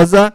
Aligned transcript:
Rosa. 0.00 0.32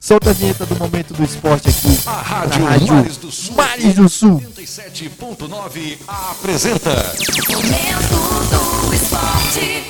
Solta 0.00 0.30
a 0.30 0.32
vinheta 0.32 0.64
do 0.64 0.76
momento 0.76 1.12
do 1.12 1.24
esporte 1.24 1.68
aqui. 1.68 2.00
A 2.06 2.22
Rádio, 2.22 2.60
na 2.60 2.70
Rádio 2.70 2.94
Mares 2.94 3.16
do 3.16 3.32
Sul. 3.32 3.56
Mares 3.56 3.94
do 3.96 4.08
Sul. 4.08 4.40
87.9 4.40 5.98
apresenta. 6.06 6.90
Momento 7.50 8.86
do 8.86 8.94
esporte. 8.94 9.84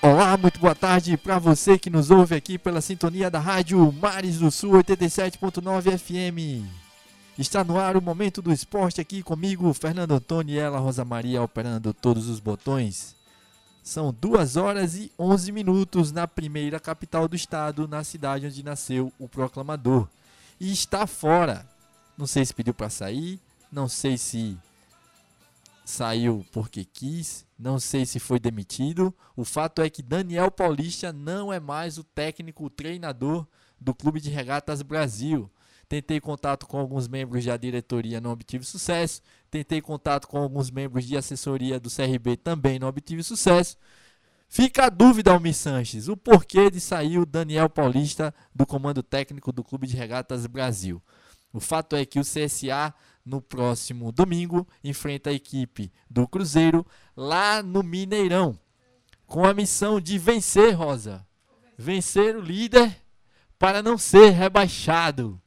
Olá, 0.00 0.38
muito 0.38 0.58
boa 0.58 0.74
tarde 0.74 1.18
para 1.18 1.38
você 1.38 1.78
que 1.78 1.90
nos 1.90 2.10
ouve 2.10 2.34
aqui 2.34 2.56
pela 2.56 2.80
sintonia 2.80 3.30
da 3.30 3.40
Rádio 3.40 3.92
Mares 4.00 4.38
do 4.38 4.50
Sul 4.50 4.72
87.9 4.72 5.98
FM. 5.98 6.85
Está 7.38 7.62
no 7.62 7.78
ar 7.78 7.98
o 7.98 8.02
momento 8.02 8.40
do 8.40 8.50
esporte 8.50 8.98
aqui 8.98 9.22
comigo, 9.22 9.70
Fernando 9.74 10.12
Antônio 10.12 10.54
e 10.54 10.58
ela, 10.58 10.78
Rosa 10.78 11.04
Maria, 11.04 11.42
operando 11.42 11.92
todos 11.92 12.30
os 12.30 12.40
botões. 12.40 13.14
São 13.82 14.10
2 14.10 14.56
horas 14.56 14.94
e 14.96 15.12
11 15.18 15.52
minutos 15.52 16.10
na 16.10 16.26
primeira 16.26 16.80
capital 16.80 17.28
do 17.28 17.36
estado, 17.36 17.86
na 17.86 18.02
cidade 18.02 18.46
onde 18.46 18.62
nasceu 18.62 19.12
o 19.18 19.28
proclamador. 19.28 20.08
E 20.58 20.72
está 20.72 21.06
fora. 21.06 21.68
Não 22.16 22.26
sei 22.26 22.42
se 22.42 22.54
pediu 22.54 22.72
para 22.72 22.88
sair, 22.88 23.38
não 23.70 23.86
sei 23.86 24.16
se 24.16 24.56
saiu 25.84 26.44
porque 26.50 26.86
quis, 26.86 27.44
não 27.58 27.78
sei 27.78 28.06
se 28.06 28.18
foi 28.18 28.40
demitido. 28.40 29.14
O 29.36 29.44
fato 29.44 29.82
é 29.82 29.90
que 29.90 30.02
Daniel 30.02 30.50
Paulista 30.50 31.12
não 31.12 31.52
é 31.52 31.60
mais 31.60 31.98
o 31.98 32.02
técnico, 32.02 32.64
o 32.64 32.70
treinador 32.70 33.46
do 33.78 33.94
Clube 33.94 34.22
de 34.22 34.30
Regatas 34.30 34.80
Brasil. 34.80 35.50
Tentei 35.88 36.20
contato 36.20 36.66
com 36.66 36.78
alguns 36.78 37.06
membros 37.06 37.44
da 37.44 37.56
diretoria, 37.56 38.20
não 38.20 38.32
obtive 38.32 38.64
sucesso. 38.64 39.22
Tentei 39.50 39.80
contato 39.80 40.26
com 40.26 40.38
alguns 40.38 40.70
membros 40.70 41.04
de 41.04 41.16
assessoria 41.16 41.78
do 41.78 41.88
CRB, 41.88 42.36
também 42.36 42.78
não 42.78 42.88
obtive 42.88 43.22
sucesso. 43.22 43.76
Fica 44.48 44.86
a 44.86 44.88
dúvida, 44.88 45.32
Almir 45.32 45.54
Sanches, 45.54 46.08
o 46.08 46.16
porquê 46.16 46.70
de 46.70 46.80
sair 46.80 47.18
o 47.18 47.26
Daniel 47.26 47.68
Paulista 47.68 48.34
do 48.54 48.66
comando 48.66 49.02
técnico 49.02 49.52
do 49.52 49.62
Clube 49.62 49.86
de 49.86 49.96
Regatas 49.96 50.46
Brasil. 50.46 51.02
O 51.52 51.60
fato 51.60 51.96
é 51.96 52.04
que 52.04 52.18
o 52.18 52.22
CSA, 52.22 52.92
no 53.24 53.40
próximo 53.40 54.12
domingo, 54.12 54.66
enfrenta 54.82 55.30
a 55.30 55.32
equipe 55.32 55.92
do 56.08 56.26
Cruzeiro 56.26 56.86
lá 57.16 57.62
no 57.62 57.82
Mineirão, 57.82 58.58
com 59.26 59.44
a 59.44 59.54
missão 59.54 60.00
de 60.00 60.18
vencer, 60.18 60.74
Rosa. 60.74 61.26
Vencer 61.78 62.36
o 62.36 62.40
líder 62.40 62.96
para 63.58 63.82
não 63.82 63.98
ser 63.98 64.30
rebaixado. 64.30 65.40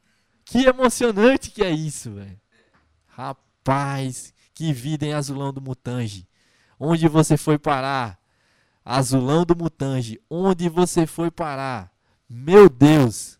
Que 0.49 0.65
emocionante 0.65 1.51
que 1.51 1.63
é 1.63 1.69
isso, 1.69 2.11
velho. 2.11 2.41
Rapaz, 3.05 4.33
que 4.51 4.73
vida 4.73 5.05
em 5.05 5.13
Azulão 5.13 5.53
do 5.53 5.61
Mutange. 5.61 6.27
Onde 6.79 7.07
você 7.07 7.37
foi 7.37 7.59
parar? 7.59 8.19
Azulão 8.83 9.45
do 9.45 9.55
Mutange, 9.55 10.19
onde 10.27 10.67
você 10.67 11.05
foi 11.05 11.29
parar? 11.29 11.93
Meu 12.27 12.67
Deus! 12.67 13.37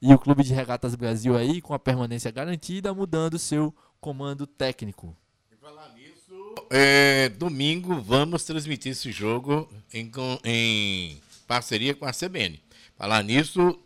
E 0.00 0.12
o 0.12 0.18
Clube 0.18 0.42
de 0.42 0.52
Regatas 0.52 0.96
Brasil 0.96 1.36
aí, 1.36 1.60
com 1.60 1.74
a 1.74 1.78
permanência 1.78 2.28
garantida, 2.32 2.92
mudando 2.92 3.38
seu 3.38 3.72
comando 4.00 4.44
técnico. 4.44 5.16
Falar 5.60 5.94
nisso, 5.94 6.54
é, 6.68 7.28
domingo 7.28 8.00
vamos 8.00 8.42
transmitir 8.42 8.90
esse 8.90 9.12
jogo 9.12 9.70
em, 9.94 10.10
em 10.42 11.22
parceria 11.46 11.94
com 11.94 12.04
a 12.04 12.12
CBN. 12.12 12.60
Falar 12.96 13.22
nisso, 13.22 13.78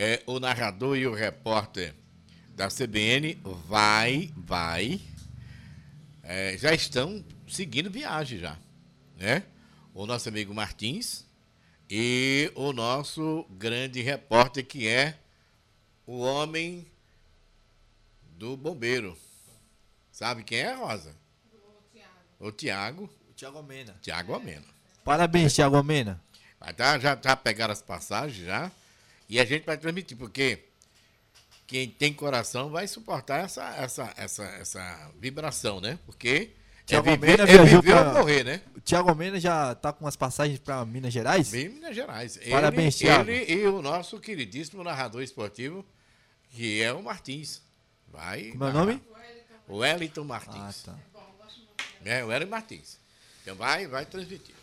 é, 0.00 0.22
o 0.26 0.38
narrador 0.38 0.96
e 0.96 1.08
o 1.08 1.12
repórter 1.12 1.92
da 2.54 2.68
CBN 2.68 3.34
vai, 3.66 4.32
vai, 4.36 5.00
é, 6.22 6.56
já 6.56 6.72
estão 6.72 7.24
seguindo 7.48 7.90
viagem 7.90 8.38
já, 8.38 8.56
né? 9.16 9.42
O 9.92 10.06
nosso 10.06 10.28
amigo 10.28 10.54
Martins 10.54 11.26
e 11.90 12.52
o 12.54 12.72
nosso 12.72 13.44
grande 13.50 14.00
repórter 14.00 14.64
que 14.64 14.86
é 14.86 15.18
o 16.06 16.20
homem 16.20 16.86
do 18.36 18.56
bombeiro. 18.56 19.18
Sabe 20.12 20.44
quem 20.44 20.60
é, 20.60 20.74
Rosa? 20.74 21.12
O 22.38 22.52
Tiago. 22.52 23.10
Tiago 23.34 23.56
Almena. 23.56 23.96
Tiago 24.00 24.32
Ameno. 24.32 24.66
Parabéns, 25.04 25.56
Tiago 25.56 25.74
Almena. 25.74 26.22
Vai 26.60 26.72
tá, 26.72 27.00
já, 27.00 27.18
já 27.20 27.34
pegaram 27.34 27.72
as 27.72 27.82
passagens 27.82 28.46
já. 28.46 28.70
E 29.28 29.38
a 29.38 29.44
gente 29.44 29.64
vai 29.66 29.76
transmitir, 29.76 30.16
porque 30.16 30.64
quem 31.66 31.88
tem 31.88 32.12
coração 32.14 32.70
vai 32.70 32.88
suportar 32.88 33.44
essa, 33.44 33.62
essa, 33.76 34.12
essa, 34.16 34.44
essa 34.44 35.10
vibração, 35.20 35.80
né? 35.80 35.98
Porque 36.06 36.50
é 36.80 36.82
Tiago 36.86 37.10
viver, 37.10 37.40
Almeida 37.40 37.42
é 37.52 37.64
viver 37.64 37.82
pra- 37.92 38.12
morrer, 38.14 38.44
né? 38.44 38.62
O 38.74 38.80
Tiago 38.80 39.10
Almena 39.10 39.38
já 39.38 39.74
tá 39.74 39.92
com 39.92 40.06
as 40.06 40.16
passagens 40.16 40.58
para 40.58 40.82
Minas 40.86 41.12
Gerais? 41.12 41.50
Bem 41.50 41.66
em 41.66 41.68
Minas 41.68 41.94
Gerais. 41.94 42.38
Ele- 42.38 42.50
Parabéns, 42.50 42.96
Thiago. 42.96 43.28
Ele 43.30 43.52
e 43.52 43.66
o 43.66 43.82
nosso 43.82 44.18
queridíssimo 44.18 44.82
narrador 44.82 45.22
esportivo, 45.22 45.84
que 46.50 46.80
é 46.82 46.90
o 46.92 47.02
Martins. 47.02 47.60
Vai. 48.10 48.44
Como 48.52 48.64
é 48.64 48.68
o 48.70 48.72
nome? 48.72 49.02
O 49.68 49.76
Wellington 49.78 50.22
Ah, 50.22 50.24
Martins. 50.24 50.82
tá. 50.84 50.94
É, 52.02 52.24
o 52.24 52.28
Wellington 52.28 52.50
Martins. 52.50 52.98
Então 53.42 53.54
vai, 53.54 53.86
vai 53.86 54.06
transmitir. 54.06 54.54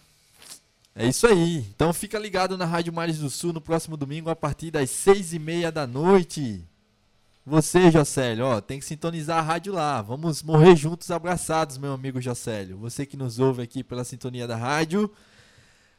É 0.98 1.06
isso 1.06 1.28
aí. 1.28 1.58
Então 1.76 1.92
fica 1.92 2.18
ligado 2.18 2.58
na 2.58 2.64
Rádio 2.64 2.94
Mares 2.94 3.18
do 3.18 3.30
Sul 3.30 3.52
no 3.52 3.60
próximo 3.60 3.98
domingo 3.98 4.30
a 4.30 4.36
partir 4.36 4.72
das 4.72 4.90
seis 4.90 5.34
e 5.34 5.40
meia 5.40 5.70
da 5.70 5.86
noite. 5.86 6.64
Você, 7.46 7.92
Jocélio, 7.92 8.46
ó, 8.46 8.62
tem 8.62 8.80
que 8.80 8.86
sintonizar 8.86 9.40
a 9.40 9.42
rádio 9.42 9.74
lá. 9.74 10.02
Vamos 10.02 10.42
morrer 10.42 10.74
juntos 10.74 11.12
abraçados, 11.12 11.78
meu 11.78 11.92
amigo 11.92 12.22
Jocélio. 12.22 12.78
Você 12.78 13.06
que 13.06 13.18
nos 13.18 13.40
ouve 13.40 13.62
aqui 13.62 13.84
pela 13.84 14.06
sintonia 14.06 14.48
da 14.48 14.56
rádio. 14.56 15.12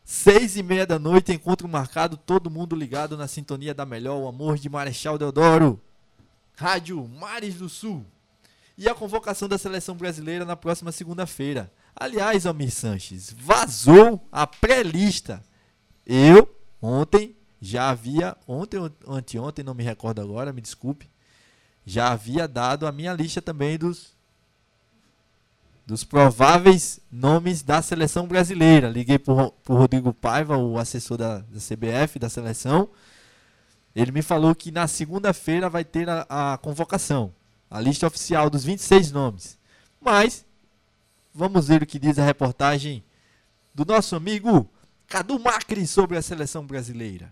Seis 0.03 0.57
e 0.57 0.63
meia 0.63 0.87
da 0.87 0.99
noite, 0.99 1.31
encontro 1.31 1.69
marcado, 1.69 2.17
todo 2.17 2.51
mundo 2.51 2.75
ligado 2.75 3.19
na 3.19 3.29
sintonia 3.29 3.75
da 3.75 3.85
melhor, 3.85 4.17
o 4.17 4.27
amor 4.27 4.57
de 4.57 4.71
Marechal 4.71 5.19
Deodoro. 5.19 5.79
Rádio 6.57 7.07
Mares 7.07 7.57
do 7.57 7.69
Sul. 7.69 8.05
E 8.79 8.89
a 8.89 8.95
convocação 8.95 9.47
da 9.47 9.59
seleção 9.59 9.95
brasileira 9.95 10.45
na 10.45 10.57
próxima 10.57 10.91
segunda-feira. 10.91 11.71
Aliás, 11.99 12.45
Almir 12.45 12.71
Sanches, 12.71 13.35
vazou 13.37 14.27
a 14.31 14.47
pré-lista. 14.47 15.43
Eu, 16.05 16.55
ontem, 16.81 17.35
já 17.61 17.89
havia, 17.89 18.37
ontem 18.47 18.79
ou 18.79 18.91
anteontem, 19.09 19.65
não 19.65 19.75
me 19.75 19.83
recordo 19.83 20.21
agora, 20.21 20.53
me 20.53 20.61
desculpe, 20.61 21.09
já 21.87 22.13
havia 22.13 22.47
dado 22.47 22.87
a 22.87 22.93
minha 22.93 23.15
lista 23.15 23.41
também 23.41 23.79
dos 23.79 24.15
dos 25.87 26.03
prováveis 26.03 26.99
nomes 27.11 27.63
da 27.63 27.81
seleção 27.81 28.27
brasileira. 28.27 28.89
Liguei 28.89 29.21
para 29.21 29.33
o 29.33 29.53
Rodrigo 29.69 30.13
Paiva, 30.13 30.57
o 30.57 30.79
assessor 30.79 31.17
da, 31.17 31.39
da 31.39 31.61
CBF, 31.61 32.19
da 32.19 32.29
seleção. 32.29 32.89
Ele 33.95 34.11
me 34.11 34.21
falou 34.21 34.55
que 34.55 34.73
na 34.73 34.89
segunda-feira 34.89 35.71
vai 35.71 35.85
ter 35.85 36.09
a, 36.11 36.27
a 36.29 36.59
convocação, 36.59 37.33
a 37.71 37.81
lista 37.81 38.07
oficial 38.07 38.51
dos 38.51 38.65
26 38.65 39.13
nomes. 39.13 39.57
Mas, 40.01 40.45
vamos 41.37 41.69
ver 41.69 41.83
o 41.83 41.87
que 41.87 41.99
diz 41.99 42.19
a 42.19 42.25
reportagem 42.25 43.05
do 43.75 43.85
nosso 43.85 44.17
amigo 44.17 44.69
Cadu 45.07 45.39
Macri 45.39 45.87
sobre 45.87 46.17
a 46.17 46.23
seleção 46.23 46.67
brasileira. 46.67 47.31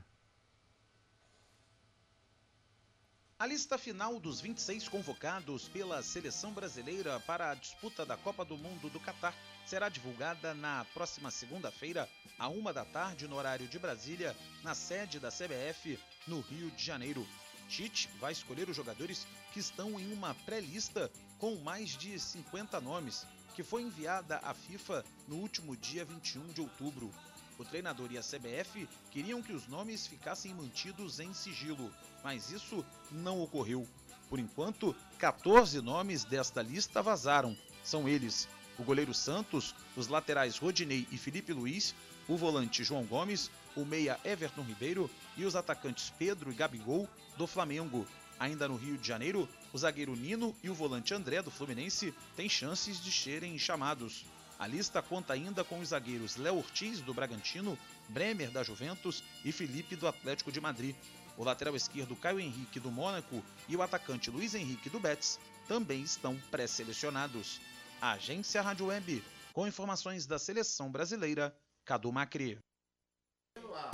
A 3.39 3.47
lista 3.47 3.79
final 3.79 4.21
dos 4.21 4.43
26 4.43 4.89
convocados 4.89 5.69
pela 5.69 6.03
seleção 6.03 6.53
brasileira 6.53 7.19
para 7.21 7.51
a 7.51 7.55
disputa 7.55 8.05
da 8.05 8.17
Copa 8.17 8.45
do 8.45 8.59
Mundo 8.59 8.91
do 8.91 9.01
Catar 9.01 9.35
será 9.67 9.89
divulgada 9.89 10.53
na 10.53 10.85
próxima 10.93 11.31
segunda-feira, 11.31 12.07
à 12.39 12.49
uma 12.49 12.75
da 12.75 12.85
tarde, 12.85 13.27
no 13.27 13.37
horário 13.37 13.67
de 13.67 13.79
Brasília, 13.79 14.37
na 14.63 14.75
sede 14.75 15.19
da 15.19 15.31
CBF, 15.31 15.99
no 16.27 16.41
Rio 16.41 16.71
de 16.73 16.85
Janeiro. 16.85 17.27
Tite 17.69 18.11
vai 18.21 18.33
escolher 18.33 18.69
os 18.69 18.77
jogadores 18.77 19.27
que 19.53 19.61
estão 19.61 19.99
em 19.99 20.13
uma 20.13 20.35
pré-lista 20.35 21.11
com 21.39 21.57
mais 21.57 21.97
de 21.97 22.19
50 22.19 22.81
nomes, 22.81 23.27
que 23.55 23.63
foi 23.63 23.83
enviada 23.83 24.39
à 24.43 24.53
FIFA 24.53 25.05
no 25.29 25.37
último 25.37 25.77
dia 25.77 26.05
21 26.05 26.49
de 26.49 26.61
outubro. 26.61 27.11
O 27.59 27.65
treinador 27.65 28.11
e 28.11 28.19
a 28.19 28.21
CBF 28.21 28.89
queriam 29.11 29.41
que 29.41 29.53
os 29.53 29.69
nomes 29.69 30.07
ficassem 30.07 30.53
mantidos 30.53 31.21
em 31.21 31.33
sigilo, 31.33 31.93
mas 32.23 32.51
isso 32.51 32.85
não 33.13 33.41
ocorreu. 33.41 33.87
Por 34.29 34.41
enquanto, 34.41 34.95
14 35.19 35.81
nomes 35.81 36.25
desta 36.25 36.61
lista 36.61 37.01
vazaram. 37.01 37.57
São 37.85 38.09
eles: 38.09 38.49
o 38.77 38.83
goleiro 38.83 39.15
Santos, 39.15 39.75
os 39.97 40.09
laterais 40.09 40.59
Rodinei 40.59 41.07
e 41.13 41.17
Felipe 41.17 41.53
Luiz, 41.53 41.95
o 42.27 42.37
volante 42.37 42.83
João 42.83 43.05
Gomes, 43.05 43.51
o 43.77 43.85
meia 43.85 44.19
Everton 44.25 44.63
Ribeiro 44.63 45.09
e 45.37 45.45
os 45.45 45.55
atacantes 45.55 46.11
Pedro 46.19 46.51
e 46.51 46.55
Gabigol 46.55 47.09
do 47.37 47.47
Flamengo. 47.47 48.07
Ainda 48.39 48.69
no 48.69 48.77
Rio 48.77 48.99
de 48.99 49.07
Janeiro, 49.07 49.49
o 49.73 49.79
zagueiro 49.79 50.17
Nino 50.17 50.55
e 50.63 50.69
o 50.69 50.75
volante 50.75 51.15
André 51.15 51.41
do 51.43 51.51
Fluminense 51.51 52.15
têm 52.37 52.49
chances 52.49 53.03
de 53.03 53.11
serem 53.13 53.59
chamados. 53.59 54.25
A 54.59 54.67
lista 54.67 55.03
conta 55.03 55.33
ainda 55.33 55.65
com 55.65 55.81
os 55.81 55.89
zagueiros 55.89 56.37
Léo 56.37 56.57
Ortiz 56.57 57.01
do 57.01 57.13
Bragantino, 57.13 57.79
Bremer 58.09 58.51
da 58.51 58.63
Juventus 58.63 59.23
e 59.45 59.51
Felipe 59.51 59.97
do 59.97 60.07
Atlético 60.07 60.53
de 60.53 60.61
Madrid. 60.61 60.95
O 61.37 61.43
lateral 61.43 61.75
esquerdo 61.75 62.15
Caio 62.15 62.39
Henrique 62.39 62.79
do 62.79 62.91
Mônaco 62.91 63.43
e 63.69 63.77
o 63.77 63.83
atacante 63.83 64.31
Luiz 64.31 64.55
Henrique 64.55 64.89
do 64.89 65.01
Betis 65.01 65.39
também 65.67 66.03
estão 66.03 66.37
pré-selecionados. 66.51 67.61
Agência 68.01 68.63
Rádio 68.63 68.87
Web, 68.87 69.25
Com 69.53 69.67
informações 69.67 70.27
da 70.27 70.39
seleção 70.39 70.91
brasileira, 70.91 71.57
Cadu 71.85 72.13
Macri. 72.13 72.59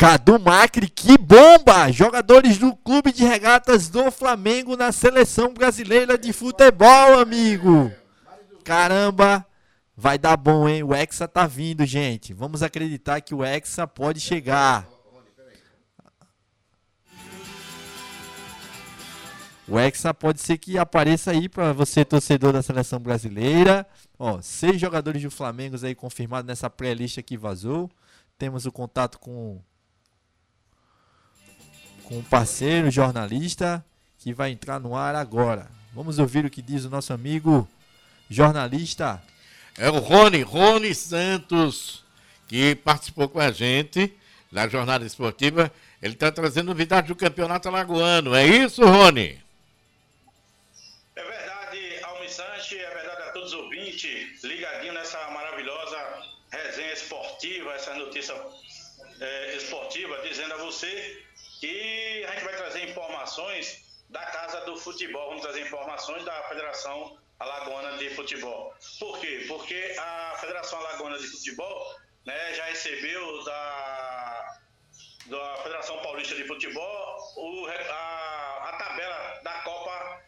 Cadu 0.00 0.38
Macri, 0.38 0.88
que 0.88 1.18
bomba! 1.18 1.92
Jogadores 1.92 2.56
do 2.56 2.74
Clube 2.74 3.12
de 3.12 3.22
Regatas 3.24 3.90
do 3.90 4.10
Flamengo 4.10 4.76
na 4.76 4.92
seleção 4.92 5.52
brasileira 5.52 6.16
de 6.16 6.32
futebol, 6.32 7.18
amigo. 7.20 7.92
Caramba, 8.64 9.46
vai 9.94 10.18
dar 10.18 10.38
bom, 10.38 10.66
hein? 10.66 10.82
O 10.82 10.94
Hexa 10.94 11.28
tá 11.28 11.46
vindo, 11.46 11.84
gente. 11.84 12.32
Vamos 12.32 12.62
acreditar 12.62 13.20
que 13.20 13.34
o 13.34 13.44
Hexa 13.44 13.86
pode 13.86 14.20
chegar. 14.20 14.88
O 19.68 19.78
Hexa 19.78 20.12
pode 20.12 20.40
ser 20.40 20.58
que 20.58 20.78
apareça 20.78 21.30
aí 21.30 21.48
para 21.48 21.72
você, 21.72 22.04
torcedor 22.04 22.52
da 22.52 22.62
seleção 22.62 22.98
brasileira. 22.98 23.86
Ó, 24.18 24.40
seis 24.40 24.80
jogadores 24.80 25.22
do 25.22 25.30
Flamengo 25.30 25.76
aí 25.84 25.94
confirmados 25.94 26.48
nessa 26.48 26.68
pré-lista 26.68 27.22
que 27.22 27.36
vazou. 27.36 27.88
Temos 28.36 28.66
o 28.66 28.72
contato 28.72 29.18
com 29.18 29.60
com 32.10 32.18
um 32.18 32.22
parceiro 32.24 32.90
jornalista 32.90 33.84
que 34.18 34.34
vai 34.34 34.50
entrar 34.50 34.80
no 34.80 34.96
ar 34.96 35.14
agora. 35.14 35.70
Vamos 35.94 36.18
ouvir 36.18 36.44
o 36.44 36.50
que 36.50 36.60
diz 36.60 36.84
o 36.84 36.90
nosso 36.90 37.12
amigo 37.12 37.68
jornalista. 38.28 39.22
É 39.78 39.88
o 39.88 40.00
Rony, 40.00 40.42
Rony 40.42 40.92
Santos, 40.92 42.04
que 42.48 42.74
participou 42.74 43.28
com 43.28 43.38
a 43.38 43.52
gente 43.52 44.12
na 44.50 44.66
jornada 44.66 45.06
esportiva. 45.06 45.72
Ele 46.02 46.14
está 46.14 46.32
trazendo 46.32 46.66
novidade 46.66 47.06
do 47.06 47.14
campeonato 47.14 47.68
alagoano. 47.68 48.34
É 48.34 48.44
isso, 48.44 48.84
Rony? 48.84 49.40
É 51.14 51.22
verdade, 51.22 52.04
Almissante, 52.06 52.76
é 52.76 52.90
verdade 52.92 53.22
a 53.22 53.32
todos 53.32 53.52
os 53.52 53.60
ouvintes, 53.60 54.42
ligadinho 54.42 54.94
nessa 54.94 55.30
maravilhosa 55.30 55.96
resenha 56.50 56.92
esportiva, 56.92 57.70
essa 57.74 57.94
notícia 57.94 58.34
é, 59.20 59.56
esportiva, 59.56 60.18
dizendo 60.28 60.54
a 60.54 60.56
você 60.56 61.29
que 61.60 62.24
a 62.26 62.32
gente 62.32 62.44
vai 62.44 62.56
trazer 62.56 62.88
informações 62.88 64.02
da 64.08 64.24
Casa 64.26 64.62
do 64.62 64.76
Futebol, 64.78 65.28
vamos 65.28 65.42
trazer 65.42 65.60
informações 65.60 66.24
da 66.24 66.42
Federação 66.44 67.18
Alagoana 67.38 67.98
de 67.98 68.10
Futebol. 68.10 68.74
Por 68.98 69.20
quê? 69.20 69.44
Porque 69.46 69.94
a 69.98 70.36
Federação 70.40 70.78
Alagoana 70.78 71.18
de 71.18 71.26
Futebol 71.28 71.94
né, 72.24 72.54
já 72.54 72.64
recebeu 72.64 73.44
da, 73.44 74.58
da 75.26 75.56
Federação 75.62 75.98
Paulista 75.98 76.34
de 76.34 76.44
Futebol 76.44 77.18
o, 77.36 77.66
a, 77.66 78.70
a 78.70 78.76
tabela 78.78 79.40
da 79.42 79.52
Copa 79.60 80.22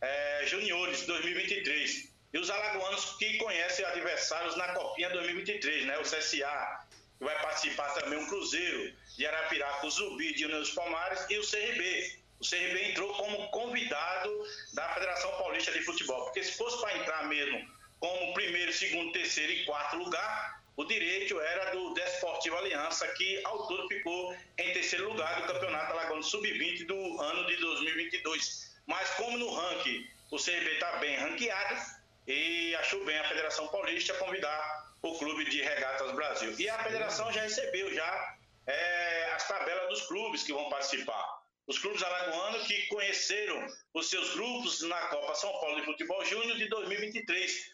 é, 0.00 0.46
Juniores 0.46 1.06
2023. 1.06 2.12
E 2.34 2.38
os 2.38 2.50
alagoanos 2.50 3.16
que 3.18 3.36
conhecem 3.38 3.84
adversários 3.84 4.56
na 4.56 4.72
Copinha 4.72 5.10
2023, 5.10 5.86
né? 5.86 5.98
O 5.98 6.02
CSA, 6.02 6.86
vai 7.22 7.40
participar 7.40 7.88
também 7.94 8.18
um 8.18 8.26
Cruzeiro 8.26 8.92
de 9.16 9.26
Arapiraca, 9.26 9.86
o 9.86 9.90
Zumbi 9.90 10.34
de 10.34 10.44
União 10.44 10.60
dos 10.60 10.70
Palmares 10.70 11.24
e 11.30 11.38
o 11.38 11.48
CRB. 11.48 12.20
O 12.40 12.48
CRB 12.48 12.90
entrou 12.90 13.14
como 13.14 13.48
convidado 13.50 14.30
da 14.74 14.88
Federação 14.94 15.30
Paulista 15.38 15.70
de 15.70 15.82
Futebol, 15.82 16.24
porque 16.24 16.42
se 16.42 16.56
fosse 16.56 16.80
para 16.80 16.98
entrar 16.98 17.28
mesmo 17.28 17.64
como 18.00 18.34
primeiro, 18.34 18.72
segundo, 18.72 19.12
terceiro 19.12 19.52
e 19.52 19.64
quarto 19.64 19.96
lugar, 19.96 20.60
o 20.76 20.84
direito 20.84 21.40
era 21.40 21.70
do 21.70 21.94
Desportivo 21.94 22.56
Aliança, 22.56 23.06
que 23.14 23.40
ao 23.44 23.68
todo 23.68 23.86
ficou 23.86 24.34
em 24.58 24.72
terceiro 24.72 25.08
lugar 25.08 25.40
do 25.40 25.46
Campeonato 25.46 25.92
Alagoano 25.92 26.22
Sub-20 26.22 26.86
do 26.86 27.20
ano 27.20 27.46
de 27.46 27.56
2022. 27.56 28.74
Mas 28.86 29.08
como 29.10 29.38
no 29.38 29.54
ranking 29.54 30.08
o 30.32 30.36
CRB 30.36 30.72
está 30.72 30.96
bem 30.96 31.16
ranqueado, 31.16 32.02
e 32.26 32.74
achou 32.76 33.04
bem 33.04 33.18
a 33.18 33.28
Federação 33.28 33.68
Paulista 33.68 34.14
convidar 34.14 34.81
o 35.02 35.18
Clube 35.18 35.44
de 35.46 35.60
Regatas 35.60 36.12
Brasil. 36.12 36.54
E 36.58 36.68
a 36.68 36.78
federação 36.82 37.32
já 37.32 37.42
recebeu 37.42 37.92
já 37.92 38.36
é, 38.66 39.32
as 39.32 39.46
tabelas 39.48 39.88
dos 39.88 40.06
clubes 40.06 40.44
que 40.44 40.52
vão 40.52 40.70
participar. 40.70 41.42
Os 41.66 41.78
clubes 41.78 42.02
alagoanos 42.02 42.66
que 42.66 42.86
conheceram 42.86 43.66
os 43.94 44.08
seus 44.08 44.34
grupos 44.34 44.82
na 44.82 44.98
Copa 45.08 45.34
São 45.34 45.50
Paulo 45.60 45.76
de 45.76 45.84
Futebol 45.84 46.24
Júnior 46.24 46.56
de 46.56 46.68
2023. 46.68 47.72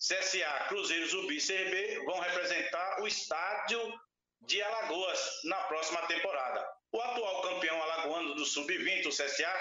CSA, 0.00 0.66
Cruzeiro, 0.68 1.06
Zubi 1.08 1.36
e 1.36 1.46
CRB 1.46 2.04
vão 2.04 2.18
representar 2.18 3.02
o 3.02 3.06
estádio 3.06 4.00
de 4.42 4.60
Alagoas 4.62 5.40
na 5.44 5.56
próxima 5.64 6.00
temporada. 6.06 6.66
O 6.92 7.00
atual 7.00 7.42
campeão 7.42 7.80
alagoano 7.82 8.34
do 8.34 8.44
Sub-20, 8.44 9.06
o 9.06 9.10
CSA, 9.10 9.54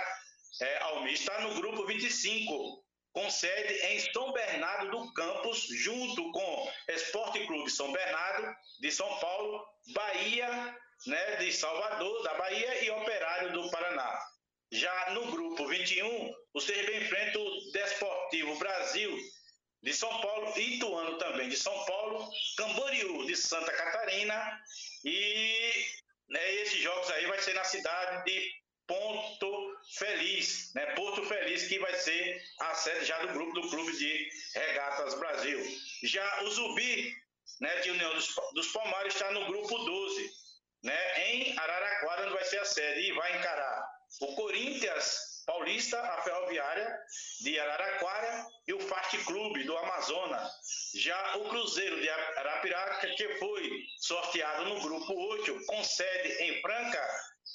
é, 0.62 0.77
Almi, 0.80 1.13
está 1.13 1.42
no 1.42 1.54
grupo 1.56 1.86
25, 1.86 2.83
com 3.14 3.30
sede 3.30 3.74
em 3.88 4.00
São 4.14 4.32
Bernardo 4.32 4.92
do 4.92 5.14
Campos, 5.14 5.68
junto 5.70 6.32
com 6.32 6.72
Esporte 6.90 7.46
Clube 7.46 7.70
São 7.70 7.92
Bernardo 7.92 8.56
de 8.80 8.92
São 8.92 9.20
Paulo, 9.20 9.66
Bahia, 9.94 10.78
né, 11.08 11.36
de 11.38 11.52
Salvador, 11.52 12.24
da 12.24 12.34
Bahia 12.36 12.84
e 12.84 12.92
Operário 12.92 13.54
do 13.54 13.70
Paraná. 13.72 14.20
Já 14.72 15.12
no 15.12 15.32
grupo 15.32 15.68
21, 15.68 16.34
o 16.54 16.60
CRB 16.62 16.98
enfrenta 16.98 17.40
o 17.40 17.72
Desportivo 17.72 18.56
Brasil 18.60 19.18
de 19.82 19.94
São 19.94 20.22
Paulo, 20.22 20.54
Ituano 20.60 21.18
também 21.18 21.50
de 21.50 21.58
São 21.58 21.86
Paulo, 21.86 22.30
Camboriú 22.58 23.26
de 23.26 23.36
Santa 23.36 23.72
Catarina 23.72 24.62
e 25.04 25.86
né, 26.30 26.54
esses 26.56 26.80
jogos 26.82 27.10
aí 27.12 27.26
vai 27.26 27.42
ser 27.42 27.54
na 27.54 27.64
cidade 27.64 28.26
de 28.26 28.60
Ponto 28.86 29.78
Feliz, 29.98 30.72
né? 30.76 30.86
Porto 30.96 31.26
Feliz, 31.26 31.68
que 31.68 31.80
vai 31.80 31.94
ser 31.96 32.42
a 32.60 32.76
sede 32.76 33.06
já 33.06 33.20
do 33.20 33.34
grupo 33.34 33.54
do 33.54 33.70
Clube 33.70 33.98
de 33.98 34.30
Regatas 34.54 35.16
Brasil. 35.16 35.60
Já 36.04 36.44
o 36.44 36.52
Zubi, 36.52 37.16
né, 37.60 37.80
de 37.80 37.92
União 37.92 38.14
dos, 38.14 38.34
dos 38.54 38.68
Palmares, 38.72 39.14
está 39.14 39.32
no 39.32 39.46
grupo 39.48 39.78
12, 39.78 40.32
né, 40.84 41.32
em 41.32 41.58
Araraquara, 41.58 42.24
onde 42.24 42.34
vai 42.34 42.46
ser 42.46 42.60
a 42.60 42.66
sede, 42.66 43.10
e 43.10 43.12
vai 43.14 43.38
encarar 43.38 43.84
o 44.22 44.36
Corinthians 44.36 45.30
Paulista, 45.50 46.00
a 46.00 46.22
Ferroviária 46.22 46.96
de 47.42 47.60
Araraquara 47.60 48.46
e 48.68 48.74
o 48.74 48.80
Fast 48.82 49.18
Clube 49.26 49.64
do 49.64 49.76
Amazonas. 49.76 50.52
Já 50.94 51.38
o 51.38 51.50
Cruzeiro 51.50 52.00
de 52.00 52.08
Arapiraca, 52.08 53.08
que 53.16 53.28
foi 53.40 53.68
sorteado 54.00 54.66
no 54.66 54.80
grupo 54.82 55.12
8, 55.12 55.66
com 55.66 55.84
sede 55.84 56.44
em 56.44 56.62
Franca, 56.62 57.08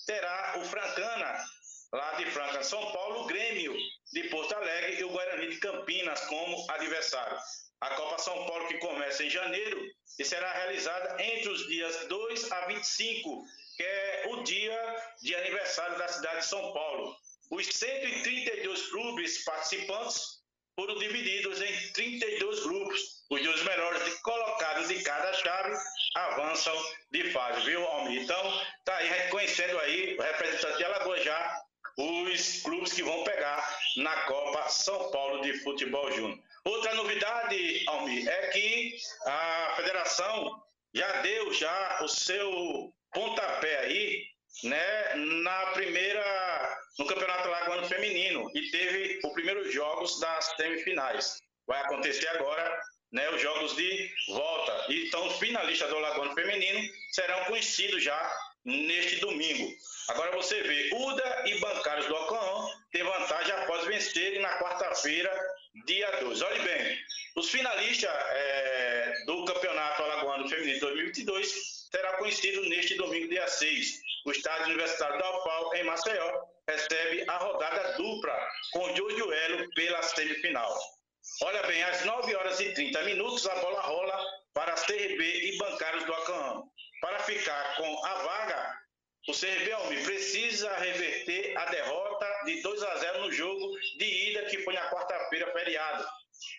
terá 0.06 0.54
o 0.58 0.64
Francana, 0.64 1.44
lá 1.94 2.14
de 2.14 2.26
Franca, 2.26 2.62
São 2.64 2.90
Paulo, 2.90 3.24
Grêmio 3.26 3.72
de 4.12 4.24
Porto 4.24 4.52
Alegre 4.52 4.98
e 4.98 5.04
o 5.04 5.10
Guarani 5.10 5.48
de 5.48 5.58
Campinas 5.58 6.20
como 6.26 6.66
adversário. 6.68 7.38
A 7.80 7.90
Copa 7.90 8.18
São 8.18 8.46
Paulo 8.46 8.66
que 8.66 8.78
começa 8.78 9.22
em 9.22 9.30
janeiro 9.30 9.80
e 10.18 10.24
será 10.24 10.52
realizada 10.52 11.22
entre 11.22 11.48
os 11.50 11.66
dias 11.68 12.06
2 12.08 12.50
a 12.50 12.66
25, 12.66 13.44
que 13.76 13.82
é 13.84 14.24
o 14.28 14.42
dia 14.42 14.96
de 15.22 15.36
aniversário 15.36 15.96
da 15.96 16.08
cidade 16.08 16.40
de 16.40 16.46
São 16.46 16.72
Paulo. 16.72 17.16
Os 17.52 17.66
132 17.66 18.88
clubes 18.88 19.44
participantes 19.44 20.42
foram 20.74 20.98
divididos 20.98 21.60
em 21.62 21.92
32 21.92 22.62
grupos. 22.64 23.24
Os 23.30 23.40
dois 23.40 23.62
melhores 23.62 24.20
colocados 24.20 24.88
de 24.88 25.00
cada 25.04 25.32
chave 25.32 25.76
avançam 26.16 26.76
de 27.12 27.30
fase, 27.30 27.64
viu, 27.64 27.84
Almir? 27.84 28.22
Então, 28.22 28.62
tá 28.84 28.96
aí 28.96 29.08
reconhecendo 29.08 29.78
aí 29.78 30.16
o 30.18 30.22
representante 30.22 30.78
de 30.78 30.84
Alagoas 30.84 31.22
já 31.22 31.64
os 31.96 32.62
clubes 32.62 32.92
que 32.92 33.02
vão 33.02 33.24
pegar 33.24 33.78
na 33.96 34.14
Copa 34.22 34.68
São 34.68 35.10
Paulo 35.10 35.42
de 35.42 35.54
Futebol 35.60 36.10
Júnior. 36.12 36.38
Outra 36.64 36.94
novidade, 36.94 37.84
Almir, 37.86 38.28
é 38.28 38.46
que 38.48 38.96
a 39.26 39.74
federação 39.76 40.62
já 40.94 41.20
deu 41.20 41.52
já 41.52 42.00
o 42.02 42.08
seu 42.08 42.92
pontapé 43.12 43.78
aí, 43.80 44.24
né, 44.62 45.14
na 45.14 45.66
primeira 45.72 46.24
no 46.98 47.06
Campeonato 47.06 47.48
Alagoano 47.48 47.88
Feminino 47.88 48.50
e 48.54 48.70
teve 48.70 49.20
os 49.24 49.32
primeiros 49.32 49.72
jogos 49.72 50.20
das 50.20 50.44
semifinais. 50.56 51.38
Vai 51.66 51.80
acontecer 51.82 52.28
agora 52.28 52.80
né, 53.12 53.30
os 53.30 53.40
jogos 53.40 53.74
de 53.76 54.10
volta. 54.28 54.86
Então, 54.88 55.26
os 55.26 55.38
finalistas 55.38 55.88
do 55.88 55.96
Alagoano 55.96 56.34
Feminino 56.34 56.88
serão 57.12 57.44
conhecidos 57.44 58.02
já 58.02 58.36
neste 58.64 59.16
domingo. 59.16 59.72
Agora 60.08 60.32
você 60.32 60.62
vê, 60.62 60.90
Uda 60.92 61.44
e 61.46 61.58
Bancários 61.58 62.06
do 62.06 62.16
Alcaão 62.16 62.70
têm 62.92 63.02
vantagem 63.02 63.52
após 63.52 63.84
vencerem 63.86 64.40
na 64.40 64.58
quarta-feira, 64.58 65.30
dia 65.86 66.10
2. 66.20 66.42
Olhe 66.42 66.60
bem, 66.60 66.98
os 67.36 67.50
finalistas 67.50 68.10
é, 68.10 69.14
do 69.26 69.44
Campeonato 69.44 70.02
Alagoano 70.02 70.48
Feminino 70.48 70.80
2022 70.80 71.88
será 71.90 72.14
conhecido 72.14 72.62
neste 72.68 72.94
domingo, 72.96 73.28
dia 73.28 73.46
6. 73.46 74.04
O 74.26 74.30
Estádio 74.30 74.66
Universitário 74.66 75.18
da 75.18 75.38
UFAL, 75.38 75.74
em 75.76 75.84
Maceió, 75.84 76.44
recebe 76.68 77.24
a 77.28 77.36
rodada 77.36 77.92
dupla 77.96 78.48
com 78.72 78.84
o 78.84 78.92
Duelo 78.94 79.70
pela 79.74 80.02
semifinal. 80.02 80.74
Olha 81.42 81.62
bem, 81.64 81.82
às 81.82 82.04
9 82.04 82.34
horas 82.34 82.60
e 82.60 82.72
30 82.72 83.02
minutos, 83.02 83.46
a 83.46 83.54
bola 83.56 83.80
rola 83.80 84.24
para 84.52 84.74
CRB 84.74 85.22
e 85.22 85.58
Bancários 85.58 86.04
do 86.04 86.14
Acaã. 86.14 86.62
Para 87.04 87.18
ficar 87.18 87.76
com 87.76 88.06
a 88.06 88.14
vaga 88.14 88.78
O 89.28 89.32
CRB 89.32 90.04
precisa 90.04 90.74
reverter 90.76 91.54
a 91.54 91.66
derrota 91.66 92.44
de 92.46 92.62
2 92.62 92.82
a 92.82 92.96
0 92.96 93.20
no 93.20 93.30
jogo 93.30 93.78
de 93.98 94.30
ida 94.30 94.46
que 94.46 94.62
foi 94.64 94.72
na 94.72 94.88
quarta-feira 94.88 95.52
feriado. 95.52 96.02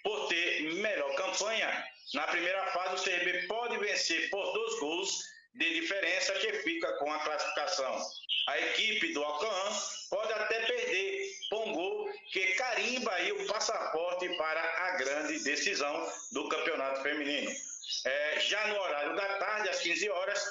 Por 0.03 0.27
ter 0.27 0.71
melhor 0.75 1.15
campanha, 1.15 1.83
na 2.13 2.27
primeira 2.27 2.63
fase 2.67 2.93
o 2.93 3.03
CRB 3.03 3.47
pode 3.47 3.79
vencer 3.79 4.29
por 4.29 4.53
dois 4.53 4.79
gols 4.79 5.19
de 5.55 5.81
diferença 5.81 6.33
que 6.33 6.53
fica 6.61 6.93
com 6.99 7.11
a 7.11 7.19
classificação. 7.21 7.99
A 8.47 8.59
equipe 8.59 9.13
do 9.13 9.23
Alcan 9.23 9.79
pode 10.11 10.31
até 10.31 10.59
perder 10.59 11.27
por 11.49 11.67
um 11.69 11.73
gol 11.73 12.09
que 12.31 12.53
carimba 12.53 13.11
aí 13.13 13.31
o 13.31 13.47
passaporte 13.47 14.29
para 14.37 14.61
a 14.61 14.91
grande 14.91 15.43
decisão 15.43 16.07
do 16.33 16.47
campeonato 16.49 17.01
feminino. 17.01 17.51
É, 18.05 18.39
já 18.39 18.67
no 18.67 18.79
horário 18.79 19.15
da 19.15 19.37
tarde, 19.37 19.69
às 19.69 19.79
15 19.79 20.09
horas, 20.09 20.43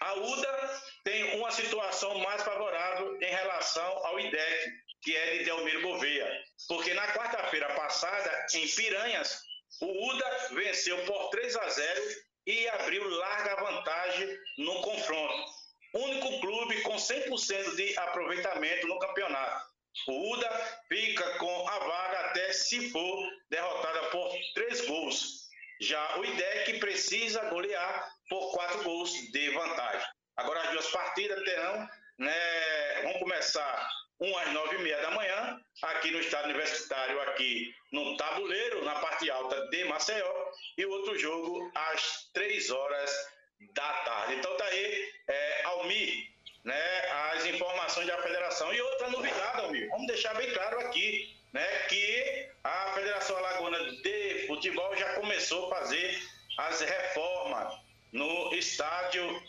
a 0.00 0.14
UDA 0.14 0.82
tem 1.04 1.38
uma 1.38 1.50
situação 1.50 2.18
mais 2.18 2.42
favorável 2.42 3.16
em 3.20 3.30
relação 3.30 4.06
ao 4.06 4.18
IDEC, 4.20 4.70
que 5.02 5.16
é 5.16 5.38
de 5.38 5.44
Delmiro 5.44 5.82
Gouveia. 5.82 6.42
Porque 6.68 6.94
na 6.94 7.06
quarta-feira 7.14 7.68
passada, 7.74 8.46
em 8.54 8.68
Piranhas, 8.68 9.40
o 9.80 10.08
UDA 10.08 10.48
venceu 10.52 11.04
por 11.04 11.30
3 11.30 11.56
a 11.56 11.68
0 11.68 12.02
e 12.46 12.68
abriu 12.68 13.08
larga 13.08 13.56
vantagem 13.56 14.38
no 14.58 14.82
confronto. 14.82 15.44
Único 15.94 16.40
clube 16.40 16.80
com 16.82 16.96
100% 16.96 17.76
de 17.76 17.98
aproveitamento 17.98 18.86
no 18.86 18.98
campeonato. 18.98 19.72
O 20.08 20.32
UDA 20.32 20.78
fica 20.88 21.38
com 21.38 21.68
a 21.68 21.78
vaga 21.78 22.20
até 22.26 22.52
se 22.52 22.90
for 22.90 23.28
derrotada 23.50 24.08
por 24.10 24.32
três 24.54 24.80
gols. 24.86 25.42
Já 25.82 26.16
o 26.16 26.24
IDEC 26.24 26.78
precisa 26.78 27.44
golear 27.46 28.08
por 28.28 28.52
quatro 28.52 28.84
gols 28.84 29.10
de 29.32 29.50
vantagem. 29.50 30.06
Agora 30.36 30.60
as 30.60 30.70
duas 30.70 30.86
partidas 30.92 31.42
terão, 31.42 31.88
né, 32.18 33.02
vão 33.02 33.14
começar 33.14 33.88
um 34.20 34.38
às 34.38 34.52
nove 34.52 34.76
e 34.76 34.78
meia 34.78 35.02
da 35.02 35.10
manhã, 35.10 35.60
aqui 35.82 36.12
no 36.12 36.20
estádio 36.20 36.50
universitário, 36.50 37.20
aqui 37.22 37.74
no 37.90 38.16
tabuleiro, 38.16 38.84
na 38.84 38.94
parte 39.00 39.28
alta 39.28 39.68
de 39.70 39.84
Maceió, 39.86 40.32
e 40.78 40.86
o 40.86 40.90
outro 40.92 41.18
jogo 41.18 41.68
às 41.74 42.30
três 42.32 42.70
horas 42.70 43.12
da 43.74 43.92
tarde. 44.04 44.36
Então 44.36 44.56
tá 44.56 44.64
aí, 44.66 45.12
é, 45.28 45.62
Almi, 45.64 46.31
né, 46.64 47.10
as 47.34 47.44
informações 47.46 48.06
da 48.06 48.20
federação. 48.22 48.72
E 48.72 48.80
outra 48.80 49.10
novidade, 49.10 49.60
Almi, 49.60 49.86
vamos 49.88 50.06
deixar 50.06 50.34
bem 50.34 50.52
claro 50.52 50.80
aqui, 50.80 51.36
né, 51.52 51.66
que 51.88 52.48
a 52.64 52.92
Federação 52.94 53.36
Alagoana 53.36 53.78
de 54.02 54.46
Futebol 54.46 54.96
já 54.96 55.14
começou 55.14 55.72
a 55.72 55.80
fazer 55.80 56.22
as 56.58 56.80
reformas 56.80 57.74
no 58.12 58.54
estádio 58.54 59.42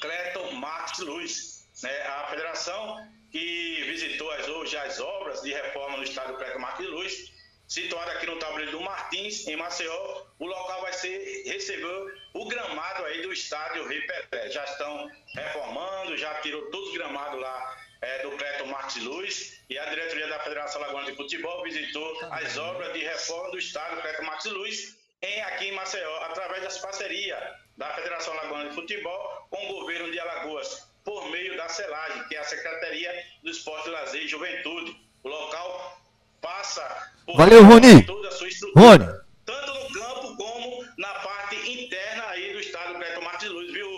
Cleton 0.00 0.52
Marques 0.52 0.98
Luz. 1.00 1.58
Né, 1.82 2.02
a 2.02 2.26
federação 2.28 2.96
que 3.30 3.84
visitou 3.84 4.30
as, 4.32 4.48
hoje 4.48 4.76
as 4.76 5.00
obras 5.00 5.42
de 5.42 5.52
reforma 5.52 5.96
no 5.96 6.02
estádio 6.02 6.36
Cleton 6.36 6.58
Marques 6.58 6.86
Luz 6.88 7.37
situado 7.68 8.10
aqui 8.12 8.26
no 8.26 8.38
tabuleiro 8.38 8.72
do 8.72 8.80
Martins, 8.80 9.46
em 9.46 9.56
Maceió. 9.56 10.24
O 10.38 10.46
local 10.46 10.80
vai 10.80 10.92
ser 10.94 11.44
receber 11.46 12.14
o 12.32 12.46
gramado 12.46 13.04
aí 13.04 13.22
do 13.22 13.32
estádio 13.32 13.86
Rei 13.86 14.00
Pelé. 14.00 14.50
Já 14.50 14.64
estão 14.64 15.10
reformando, 15.34 16.16
já 16.16 16.34
tirou 16.40 16.70
todos 16.70 16.88
os 16.88 16.94
gramados 16.94 17.38
lá 17.40 17.76
é, 18.00 18.22
do 18.22 18.30
Cleto 18.32 18.66
Martins 18.66 19.04
Luz 19.04 19.62
e 19.68 19.78
a 19.78 19.84
diretoria 19.84 20.28
da 20.28 20.40
Federação 20.40 20.80
Lagoana 20.80 21.10
de 21.10 21.16
Futebol 21.16 21.62
visitou 21.62 22.18
as 22.30 22.56
obras 22.56 22.92
de 22.94 23.00
reforma 23.00 23.50
do 23.50 23.58
estádio 23.58 24.00
Cleto 24.00 24.24
Martins 24.24 24.52
Luz 24.52 24.98
em, 25.20 25.42
aqui 25.42 25.66
em 25.66 25.72
Maceió, 25.72 26.16
através 26.22 26.62
das 26.62 26.78
parcerias 26.78 27.38
da 27.76 27.92
Federação 27.94 28.34
Lagoana 28.34 28.70
de 28.70 28.74
Futebol 28.74 29.46
com 29.50 29.68
o 29.68 29.80
governo 29.80 30.10
de 30.10 30.18
Alagoas, 30.18 30.88
por 31.04 31.28
meio 31.30 31.56
da 31.56 31.68
CELAGE, 31.68 32.28
que 32.28 32.36
é 32.36 32.38
a 32.38 32.44
Secretaria 32.44 33.26
do 33.42 33.50
Esporte, 33.50 33.90
Lazer 33.90 34.22
e 34.22 34.28
Juventude. 34.28 34.96
O 35.22 35.28
local 35.28 36.00
passa 36.40 36.82
por 37.26 37.36
Valeu, 37.36 37.64
Rony. 37.64 38.02
toda 38.04 38.28
a 38.28 38.30
sua 38.32 38.48
estrutura, 38.48 38.86
Rony. 38.86 39.06
tanto 39.44 39.72
no 39.72 40.00
campo 40.00 40.36
como 40.36 40.84
na 40.96 41.08
parte 41.08 41.56
interna 41.70 42.24
aí 42.30 42.52
do 42.52 42.60
estádio 42.60 42.94
Cleto 42.96 43.22
Martins 43.22 43.50
Luz, 43.50 43.72
viu? 43.72 43.88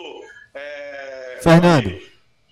é, 0.53 1.39
Fernando. 1.41 2.01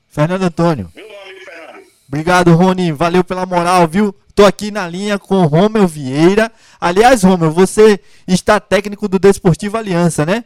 Fernando 0.07 0.43
Antônio. 0.43 0.91
Viu, 0.95 1.07
meu 1.07 1.21
amigo 1.21 1.39
Fernando? 1.45 1.83
Obrigado, 2.07 2.53
Rony. 2.53 2.91
Valeu 2.91 3.23
pela 3.23 3.45
moral, 3.45 3.87
viu? 3.87 4.15
Tô 4.33 4.45
aqui 4.45 4.71
na 4.71 4.87
linha 4.87 5.19
com 5.19 5.35
o 5.35 5.45
Romeu 5.47 5.85
Vieira. 5.87 6.51
Aliás, 6.79 7.23
Romeu, 7.23 7.51
você 7.51 7.99
está 8.27 8.59
técnico 8.59 9.07
do 9.07 9.19
Desportivo 9.19 9.77
Aliança, 9.77 10.25
né? 10.25 10.45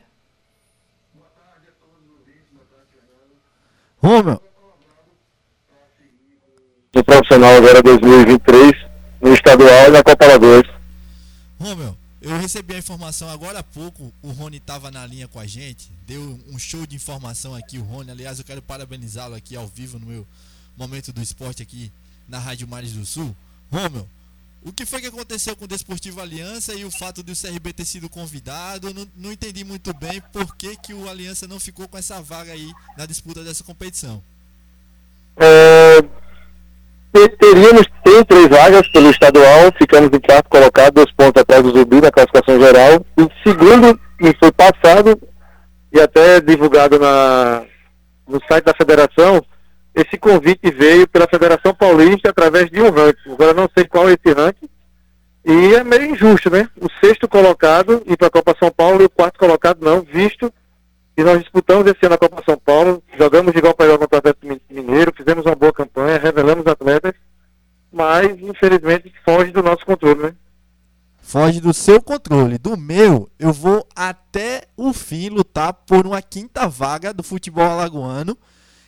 Romeu, 4.02 4.42
do 6.92 7.04
profissional 7.06 7.56
agora 7.56 7.82
2023 7.82 8.76
no 9.24 9.34
estadual 9.34 9.88
e 9.88 9.92
na 9.92 10.04
Copa 10.04 10.26
Alagoas. 10.26 10.68
Romeu, 11.58 11.98
eu 12.22 12.38
recebi 12.38 12.76
a 12.76 12.78
informação 12.78 13.30
agora 13.30 13.60
há 13.60 13.64
pouco. 13.64 14.14
O 14.22 14.32
Rony 14.32 14.58
estava 14.58 14.92
na 14.92 15.06
linha 15.06 15.30
com 15.30 15.40
a 15.40 15.48
gente. 15.48 15.90
Deu 16.06 16.40
um 16.50 16.60
show 16.60 16.86
de 16.86 16.98
informação 16.98 17.56
aqui, 17.56 17.80
o 17.80 17.84
Rony. 17.84 18.12
Aliás, 18.12 18.38
eu 18.38 18.46
quero 18.46 18.62
parabenizá-lo 18.62 19.34
aqui 19.34 19.56
ao 19.56 19.66
vivo 19.66 19.98
no 19.98 20.06
meu 20.06 20.28
momento 20.76 21.14
do 21.14 21.22
esporte 21.22 21.64
aqui 21.64 21.90
na 22.28 22.38
Rádio 22.38 22.68
Mares 22.68 22.92
do 22.92 23.06
Sul. 23.06 23.34
Romeu, 23.72 24.08
o 24.62 24.74
que 24.74 24.86
foi 24.86 25.00
que 25.00 25.08
aconteceu 25.08 25.56
com 25.56 25.64
o 25.64 25.68
Desportivo 25.68 26.22
Aliança 26.22 26.74
e 26.74 26.84
o 26.84 26.92
fato 26.92 27.24
de 27.24 27.32
o 27.32 27.36
CRB 27.36 27.72
ter 27.72 27.86
sido 27.86 28.10
convidado? 28.10 28.94
Não, 28.94 29.08
não 29.16 29.32
entendi 29.32 29.64
muito 29.64 29.94
bem 29.94 30.22
por 30.34 30.54
que, 30.58 30.76
que 30.76 30.94
o 30.94 31.08
Aliança 31.08 31.48
não 31.48 31.60
ficou 31.60 31.88
com 31.88 31.98
essa 31.98 32.22
vaga 32.22 32.52
aí 32.52 32.72
na 32.98 33.06
disputa 33.06 33.42
dessa 33.44 33.64
competição. 33.64 34.22
É, 35.38 36.23
teríamos 37.40 37.88
tem 38.04 38.24
três 38.26 38.48
vagas 38.48 38.88
pelo 38.90 39.10
estadual, 39.10 39.72
ficamos 39.78 40.10
em 40.12 40.20
quarto 40.20 40.50
colocado, 40.50 40.96
dois 40.96 41.12
pontos 41.12 41.42
atrás 41.42 41.62
do 41.62 41.72
Zumbi 41.72 42.02
na 42.02 42.12
classificação 42.12 42.60
geral. 42.60 43.06
E 43.18 43.48
segundo 43.48 44.00
foi 44.40 44.52
passado 44.52 45.20
e 45.92 46.00
até 46.00 46.42
divulgado 46.42 46.98
na, 46.98 47.64
no 48.28 48.42
site 48.48 48.66
da 48.66 48.74
federação, 48.74 49.44
esse 49.94 50.18
convite 50.18 50.72
veio 50.72 51.08
pela 51.08 51.28
Federação 51.28 51.74
Paulista 51.74 52.30
através 52.30 52.70
de 52.70 52.82
um 52.82 52.90
ranking. 52.90 53.32
Agora 53.34 53.54
não 53.54 53.70
sei 53.78 53.86
qual 53.86 54.10
é 54.10 54.14
esse 54.14 54.34
ranking. 54.34 54.70
E 55.46 55.76
é 55.76 55.84
meio 55.84 56.06
injusto, 56.06 56.50
né? 56.50 56.68
O 56.80 56.88
sexto 57.04 57.28
colocado 57.28 58.02
ir 58.08 58.18
para 58.18 58.28
a 58.28 58.32
Copa 58.32 58.56
São 58.58 58.72
Paulo 58.72 59.02
e 59.02 59.06
o 59.06 59.10
quarto 59.10 59.38
colocado 59.38 59.80
não, 59.82 60.02
visto 60.02 60.52
e 61.16 61.24
nós 61.24 61.40
disputamos 61.40 61.86
esse 61.86 62.06
ano 62.06 62.16
a 62.16 62.18
Copa 62.18 62.42
São 62.44 62.58
Paulo, 62.58 63.04
jogamos 63.18 63.54
de 63.54 63.60
igual 63.60 63.76
para 63.76 63.86
igual 63.86 64.00
contra 64.00 64.16
o 64.16 64.20
Atlético 64.20 64.60
Mineiro, 64.94 65.14
fizemos 65.18 65.44
uma 65.44 65.56
boa 65.56 65.74
campanha, 65.74 66.20
revelamos 66.20 66.68
atletas, 66.68 67.16
mas 67.92 68.40
infelizmente 68.40 69.12
foge 69.26 69.52
do 69.52 69.64
nosso 69.64 69.84
controle, 69.84 70.22
né? 70.22 70.36
Foge 71.20 71.60
do 71.60 71.74
seu 71.74 72.00
controle. 72.00 72.60
Do 72.60 72.78
meu, 72.78 73.28
eu 73.40 73.52
vou 73.52 73.88
até 73.96 74.66
o 74.78 74.94
fim 74.94 75.30
lutar 75.30 75.74
por 75.74 76.06
uma 76.06 76.22
quinta 76.22 76.68
vaga 76.68 77.12
do 77.12 77.24
futebol 77.24 77.64
alagoano, 77.64 78.38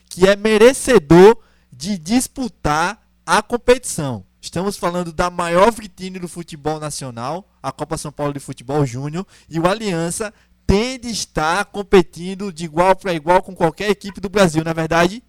que 0.07 0.27
é 0.27 0.35
merecedor 0.35 1.39
de 1.71 1.97
disputar 1.97 3.01
a 3.25 3.41
competição. 3.41 4.23
Estamos 4.39 4.77
falando 4.77 5.11
da 5.11 5.31
maior 5.31 5.71
vitrine 5.71 6.19
do 6.19 6.27
futebol 6.27 6.79
nacional, 6.79 7.49
a 7.63 7.71
Copa 7.71 7.97
São 7.97 8.11
Paulo 8.11 8.31
de 8.31 8.39
Futebol 8.39 8.85
Júnior, 8.85 9.25
e 9.49 9.59
o 9.59 9.67
Aliança 9.67 10.31
tem 10.67 10.99
de 10.99 11.09
estar 11.09 11.65
competindo 11.65 12.53
de 12.53 12.65
igual 12.65 12.95
para 12.95 13.13
igual 13.13 13.41
com 13.41 13.55
qualquer 13.55 13.89
equipe 13.89 14.21
do 14.21 14.29
Brasil, 14.29 14.63
na 14.63 14.69
é 14.69 14.73
verdade? 14.75 15.23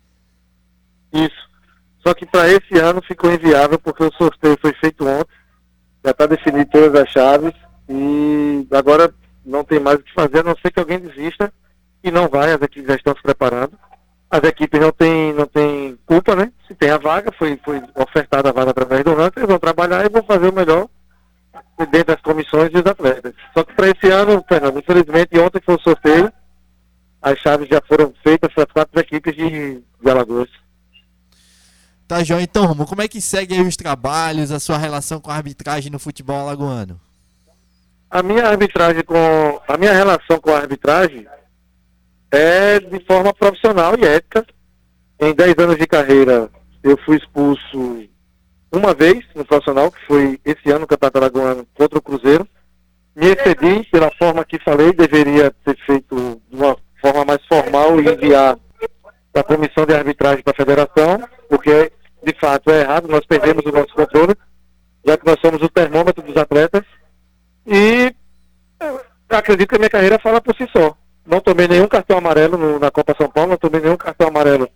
Isso. 1.12 1.46
Só 2.06 2.14
que 2.14 2.24
para 2.24 2.48
esse 2.48 2.78
ano 2.78 3.02
ficou 3.02 3.32
inviável 3.32 3.78
porque 3.78 4.04
o 4.04 4.12
sorteio 4.12 4.56
foi 4.60 4.72
feito 4.74 5.06
ontem, 5.06 5.34
já 6.04 6.12
está 6.12 6.26
definido 6.26 6.70
todas 6.70 7.02
as 7.02 7.08
chaves 7.10 7.52
e 7.88 8.66
agora 8.70 9.12
não 9.44 9.64
tem 9.64 9.80
mais 9.80 9.98
o 9.98 10.02
que 10.02 10.14
fazer, 10.14 10.40
a 10.40 10.44
não 10.44 10.56
ser 10.56 10.70
que 10.70 10.78
alguém 10.78 11.00
desista 11.00 11.52
e 12.02 12.10
não 12.10 12.28
vai, 12.28 12.52
as 12.52 12.62
equipes 12.62 12.88
já 12.88 12.94
estão 12.94 13.14
se 13.14 13.22
preparando. 13.22 13.72
As 14.30 14.42
equipes 14.42 14.80
não 14.80 14.92
têm 14.92 15.32
não 15.32 15.46
tem 15.46 15.98
culpa, 16.06 16.34
né? 16.36 16.52
Se 16.66 16.74
tem 16.74 16.90
a 16.90 16.98
vaga, 16.98 17.32
foi, 17.32 17.58
foi 17.64 17.82
ofertada 17.94 18.50
a 18.50 18.52
vaga 18.52 18.70
através 18.70 19.04
do 19.04 19.14
ranking, 19.14 19.40
eles 19.40 19.48
vão 19.48 19.58
trabalhar 19.58 20.04
e 20.04 20.08
vão 20.08 20.22
fazer 20.22 20.48
o 20.48 20.54
melhor 20.54 20.88
dentro 21.90 22.14
das 22.14 22.20
comissões 22.22 22.68
e 22.70 22.82
dos 22.82 22.86
atletas. 22.86 23.34
Só 23.52 23.64
que 23.64 23.74
para 23.74 23.88
esse 23.88 24.08
ano, 24.08 24.44
Fernando, 24.48 24.78
infelizmente 24.78 25.38
ontem 25.38 25.60
foi 25.64 25.74
o 25.74 25.80
sorteio, 25.80 26.32
as 27.20 27.38
chaves 27.38 27.68
já 27.68 27.80
foram 27.86 28.14
feitas 28.22 28.52
para 28.52 28.64
as 28.64 28.72
quatro 28.72 29.00
equipes 29.00 29.34
de, 29.34 29.82
de 30.00 30.10
Alagoas. 30.10 30.48
Tá, 32.06 32.22
João. 32.22 32.40
Então, 32.40 32.74
como 32.86 33.02
é 33.02 33.08
que 33.08 33.20
segue 33.20 33.60
os 33.60 33.76
trabalhos, 33.76 34.52
a 34.52 34.60
sua 34.60 34.78
relação 34.78 35.20
com 35.20 35.30
a 35.30 35.34
arbitragem 35.34 35.90
no 35.90 35.98
futebol 35.98 36.38
alagoano? 36.38 37.00
A 38.08 38.22
minha 38.22 38.44
arbitragem 38.46 39.02
com. 39.02 39.60
A 39.66 39.76
minha 39.76 39.92
relação 39.92 40.38
com 40.38 40.50
a 40.50 40.58
arbitragem 40.58 41.26
é 42.30 42.78
de 42.78 43.04
forma 43.04 43.34
profissional 43.34 43.94
e 43.98 44.04
ética. 44.04 44.46
Em 45.18 45.34
10 45.34 45.54
anos 45.58 45.76
de 45.78 45.86
carreira, 45.86 46.50
eu 46.82 46.96
fui 47.04 47.16
expulso 47.16 48.06
uma 48.70 48.94
vez 48.94 49.24
no 49.34 49.44
profissional, 49.44 49.90
que 49.90 50.06
foi 50.06 50.38
esse 50.44 50.70
ano 50.70 50.80
no 50.80 50.86
Campeonato 50.86 51.18
Alagoano 51.18 51.66
contra 51.74 51.98
o 51.98 52.02
Cruzeiro. 52.02 52.46
Me 53.14 53.28
excedi 53.28 53.82
pela 53.90 54.10
forma 54.18 54.44
que 54.44 54.62
falei, 54.62 54.92
deveria 54.92 55.50
ter 55.64 55.76
feito 55.86 56.40
de 56.50 56.56
uma 56.56 56.76
forma 57.00 57.24
mais 57.24 57.44
formal 57.46 57.98
e 57.98 58.08
enviar 58.08 58.58
da 59.36 59.44
comissão 59.44 59.84
de 59.84 59.94
arbitragem 59.94 60.42
da 60.42 60.54
federação, 60.54 61.22
porque 61.46 61.92
de 62.24 62.34
fato 62.40 62.70
é 62.70 62.80
errado, 62.80 63.06
nós 63.06 63.26
perdemos 63.26 63.66
o 63.66 63.70
nosso 63.70 63.92
controle, 63.94 64.34
já 65.06 65.18
que 65.18 65.26
nós 65.26 65.38
somos 65.40 65.60
o 65.60 65.68
termômetro 65.68 66.22
dos 66.22 66.34
atletas. 66.38 66.82
E 67.66 68.14
acredito 69.28 69.68
que 69.68 69.74
a 69.74 69.78
minha 69.78 69.90
carreira 69.90 70.18
fala 70.18 70.40
por 70.40 70.56
si 70.56 70.66
só. 70.74 70.96
Não 71.26 71.38
tomei 71.40 71.68
nenhum 71.68 71.86
cartão 71.86 72.16
amarelo 72.16 72.56
no- 72.56 72.78
na 72.78 72.90
Copa 72.90 73.14
São 73.20 73.28
Paulo, 73.28 73.50
não 73.50 73.58
tomei 73.58 73.82
nenhum 73.82 73.96
cartão 73.98 74.28
amarelo 74.28 74.70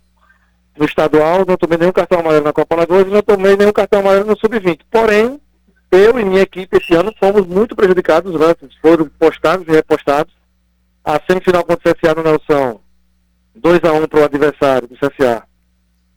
no 0.77 0.85
estadual, 0.85 1.43
não 1.47 1.57
tomei 1.57 1.79
nenhum 1.79 1.91
cartão 1.91 2.19
amarelo 2.19 2.45
na 2.45 2.53
Copa 2.53 2.75
Lagoas 2.75 3.07
e 3.07 3.09
não 3.09 3.23
tomei 3.23 3.57
nenhum 3.57 3.73
cartão 3.73 4.01
amarelo 4.01 4.25
no 4.25 4.37
Sub-20. 4.37 4.81
Porém, 4.91 5.41
eu 5.91 6.19
e 6.19 6.23
minha 6.23 6.43
equipe 6.43 6.77
esse 6.77 6.93
ano 6.93 7.11
fomos 7.19 7.47
muito 7.47 7.75
prejudicados, 7.75 8.31
foram 8.79 9.09
postados 9.17 9.67
e 9.67 9.71
repostados. 9.71 10.31
A 11.03 11.19
semifinal 11.27 11.63
contra 11.63 11.89
o 11.91 11.95
CSA 11.95 12.13
no 12.13 12.21
Nelson, 12.21 12.79
2x1 13.57 14.07
para 14.07 14.19
o 14.19 14.23
adversário 14.23 14.87
do 14.87 14.95
CSA. 14.95 15.43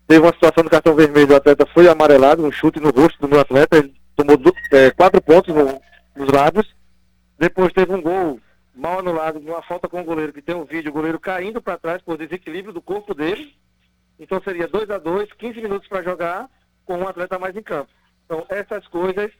Teve 0.07 0.21
uma 0.21 0.33
situação 0.33 0.62
do 0.64 0.71
cartão 0.71 0.95
vermelho, 0.95 1.33
o 1.33 1.37
atleta 1.37 1.67
foi 1.67 1.88
amarelado, 1.88 2.45
um 2.45 2.53
chute 2.53 2.79
no 2.79 2.91
rosto 2.91 3.19
do 3.21 3.29
meu 3.29 3.41
atleta, 3.41 3.79
ele 3.79 3.95
tomou 4.14 4.37
eh, 4.73 4.91
quatro 4.91 5.21
pontos 5.23 5.55
no- 5.55 5.81
nos 6.14 6.31
lábios. 6.31 6.75
Depois 7.38 7.73
teve 7.73 7.93
um 7.93 8.00
gol 8.03 8.38
mal 8.75 8.99
anulado, 8.99 9.41
numa 9.41 9.62
falta 9.62 9.88
com 9.88 10.00
o 10.00 10.05
goleiro, 10.05 10.33
que 10.33 10.43
tem 10.43 10.55
um 10.55 10.64
vídeo, 10.64 10.91
o 10.91 10.95
goleiro 10.95 11.19
caindo 11.19 11.61
para 11.62 11.79
trás 11.79 12.03
por 12.03 12.17
desequilíbrio 12.19 12.73
do 12.73 12.83
corpo 12.83 13.14
dele. 13.14 13.55
Então 14.19 14.41
seria 14.43 14.69
2 14.69 14.91
a 14.91 14.99
2 14.99 15.33
15 15.33 15.61
minutos 15.61 15.88
para 15.88 16.03
jogar, 16.03 16.49
com 16.85 16.99
um 16.99 17.09
atleta 17.09 17.38
mais 17.38 17.57
em 17.57 17.62
campo. 17.62 17.91
Então 18.25 18.45
essas 18.49 18.87
coisas 18.88 19.31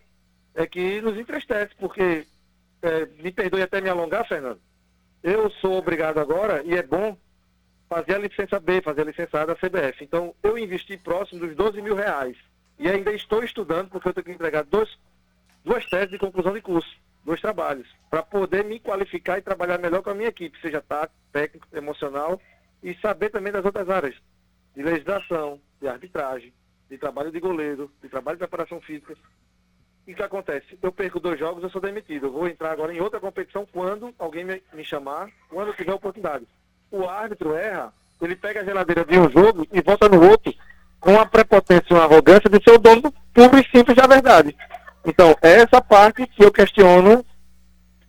é 0.55 0.67
que 0.67 1.01
nos 1.03 1.17
entristece, 1.19 1.73
porque, 1.79 2.27
eh, 2.83 3.09
me 3.23 3.31
perdoe 3.31 3.63
até 3.63 3.81
me 3.81 3.89
alongar, 3.91 4.27
Fernando, 4.27 4.61
eu 5.23 5.51
sou 5.61 5.75
obrigado 5.77 6.19
agora, 6.19 6.63
e 6.65 6.75
é 6.75 6.83
bom, 6.83 7.17
fazer 7.95 8.17
a 8.17 8.19
licença 8.19 8.59
B, 8.59 8.83
fazer 8.83 9.03
a 9.03 9.05
licença 9.05 9.41
A 9.41 9.47
da 9.47 9.55
CBF. 9.55 10.03
Então 10.03 10.35
eu 10.43 10.59
investi 10.59 10.97
próximo 10.97 11.47
dos 11.47 11.55
12 11.55 11.81
mil 11.81 11.95
reais. 11.95 12.37
E 12.77 12.89
ainda 12.89 13.13
estou 13.13 13.45
estudando, 13.45 13.89
porque 13.89 14.09
eu 14.09 14.13
tenho 14.13 14.25
que 14.25 14.33
entregar 14.33 14.65
dois, 14.65 14.99
duas 15.65 15.87
teses 15.87 16.11
de 16.11 16.19
conclusão 16.19 16.53
de 16.53 16.61
curso, 16.61 16.91
dois 17.25 17.41
trabalhos, 17.41 17.87
para 18.11 18.21
poder 18.21 18.65
me 18.65 18.81
qualificar 18.81 19.39
e 19.39 19.43
trabalhar 19.43 19.79
melhor 19.79 20.03
com 20.03 20.11
a 20.11 20.15
minha 20.15 20.29
equipe, 20.29 20.61
seja 20.61 20.81
tático, 20.81 21.21
técnico, 21.33 21.69
emocional, 21.73 22.41
e 22.83 22.95
saber 22.97 23.31
também 23.31 23.53
das 23.53 23.65
outras 23.65 23.89
áreas, 23.89 24.17
de 24.75 24.83
legislação, 24.83 25.61
de 25.81 25.87
arbitragem, 25.87 26.53
de 26.91 26.99
trabalho 26.99 27.31
de 27.31 27.39
goleiro, 27.39 27.89
de 28.03 28.09
trabalho 28.09 28.37
de 28.37 28.41
preparação 28.41 28.81
física. 28.81 29.15
E 30.05 30.13
o 30.13 30.17
que 30.17 30.23
acontece? 30.23 30.77
Eu 30.83 30.91
perco 30.91 31.21
dois 31.21 31.39
jogos, 31.39 31.63
eu 31.63 31.71
sou 31.71 31.81
demitido. 31.81 32.27
Eu 32.27 32.33
vou 32.33 32.49
entrar 32.49 32.73
agora 32.73 32.93
em 32.93 33.01
outra 33.01 33.21
competição 33.21 33.65
quando 33.65 34.13
alguém 34.19 34.45
me, 34.45 34.85
chamar, 34.85 35.31
quando 35.49 35.69
eu 35.69 35.75
tiver 35.75 35.95
oportunidade. 35.95 36.45
O 36.91 37.09
árbitro 37.09 37.55
erra, 37.55 37.93
ele 38.21 38.37
pega 38.37 38.61
a 38.61 38.65
geladeira 38.65 39.05
de 39.05 39.19
um 39.19 39.31
jogo 39.31 39.67
e 39.73 39.81
volta 39.81 40.09
no 40.09 40.29
outro 40.29 40.55
com 41.01 41.19
a 41.19 41.27
prepotência 41.27 41.87
e 41.91 41.95
uma 41.95 42.05
arrogância 42.05 42.49
de 42.49 42.63
ser 42.63 42.75
o 42.75 42.79
dono 42.79 43.13
puro 43.33 43.59
e 43.59 43.69
simples 43.71 43.97
da 43.97 44.07
verdade. 44.07 44.57
Então, 45.05 45.37
é 45.43 45.61
essa 45.61 45.83
parte 45.83 46.27
que 46.27 46.43
eu 46.43 46.51
questiono, 46.51 47.25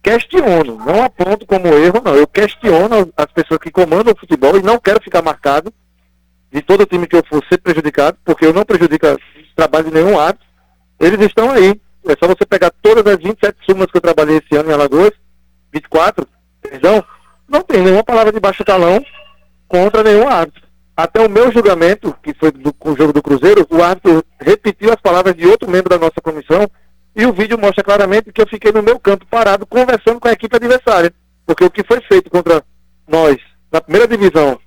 questiono, 0.02 0.78
não 0.78 1.04
aponto 1.04 1.46
como 1.46 1.68
erro, 1.68 2.02
não. 2.04 2.16
Eu 2.16 2.26
questiono 2.26 3.12
as 3.18 3.26
pessoas 3.34 3.60
que 3.60 3.72
comandam 3.72 4.14
o 4.14 4.18
futebol 4.18 4.58
e 4.58 4.64
não 4.64 4.80
quero 4.80 5.02
ficar 5.04 5.22
marcado 5.22 5.74
de 6.52 6.62
todo 6.62 6.86
time 6.86 7.06
que 7.06 7.18
eu 7.18 7.24
for 7.28 7.44
ser 7.50 7.58
prejudicado, 7.58 8.18
porque 8.24 8.46
eu 8.46 8.54
não 8.54 8.64
prejudico 8.64 9.08
o 9.08 9.18
trabalho 9.56 9.86
de 9.86 9.94
nenhum 9.94 10.18
árbitro. 10.18 10.48
Eles 10.98 11.20
estão 11.20 11.52
aí. 11.52 11.82
É 12.08 12.16
só 12.18 12.28
você 12.28 12.46
pegar 12.46 12.72
todas 12.82 13.06
as 13.06 13.22
27 13.22 13.58
súmulas 13.66 13.92
que 13.92 13.98
eu 13.98 14.02
trabalhei 14.02 14.38
esse 14.38 14.56
ano 14.56 14.70
em 14.70 14.74
Alagoas, 14.74 15.12
24, 15.74 16.26
perdão, 16.62 17.04
não 17.48 17.62
tem 17.62 17.82
nenhuma 17.82 18.04
palavra 18.04 18.32
de 18.32 18.40
baixo 18.40 18.64
calão 18.64 19.04
contra 19.68 20.04
nenhum 20.04 20.28
árbitro. 20.28 20.64
Até 20.96 21.26
o 21.26 21.30
meu 21.30 21.52
julgamento, 21.52 22.16
que 22.24 22.34
foi 22.34 22.52
do, 22.52 22.74
com 22.74 22.92
o 22.92 22.98
jogo 22.98 23.12
do 23.12 23.22
Cruzeiro, 23.22 23.68
o 23.70 23.84
árbitro 23.84 24.24
repetiu 24.40 24.94
as 24.94 25.02
palavras 25.02 25.36
de 25.36 25.46
outro 25.46 25.70
membro 25.70 25.90
da 25.90 25.98
nossa 25.98 26.22
comissão 26.22 26.68
e 27.16 27.26
o 27.26 27.34
vídeo 27.34 27.58
mostra 27.58 27.84
claramente 27.84 28.32
que 28.32 28.42
eu 28.42 28.48
fiquei 28.48 28.72
no 28.72 28.82
meu 28.82 29.00
campo 29.00 29.26
parado 29.30 29.66
conversando 29.66 30.20
com 30.20 30.28
a 30.28 30.32
equipe 30.32 30.56
adversária. 30.56 31.14
Porque 31.46 31.64
o 31.64 31.70
que 31.70 31.84
foi 31.84 32.02
feito 32.02 32.30
contra 32.30 32.64
nós 33.08 33.38
na 33.72 33.82
primeira 33.82 34.08
divisão 34.08 34.60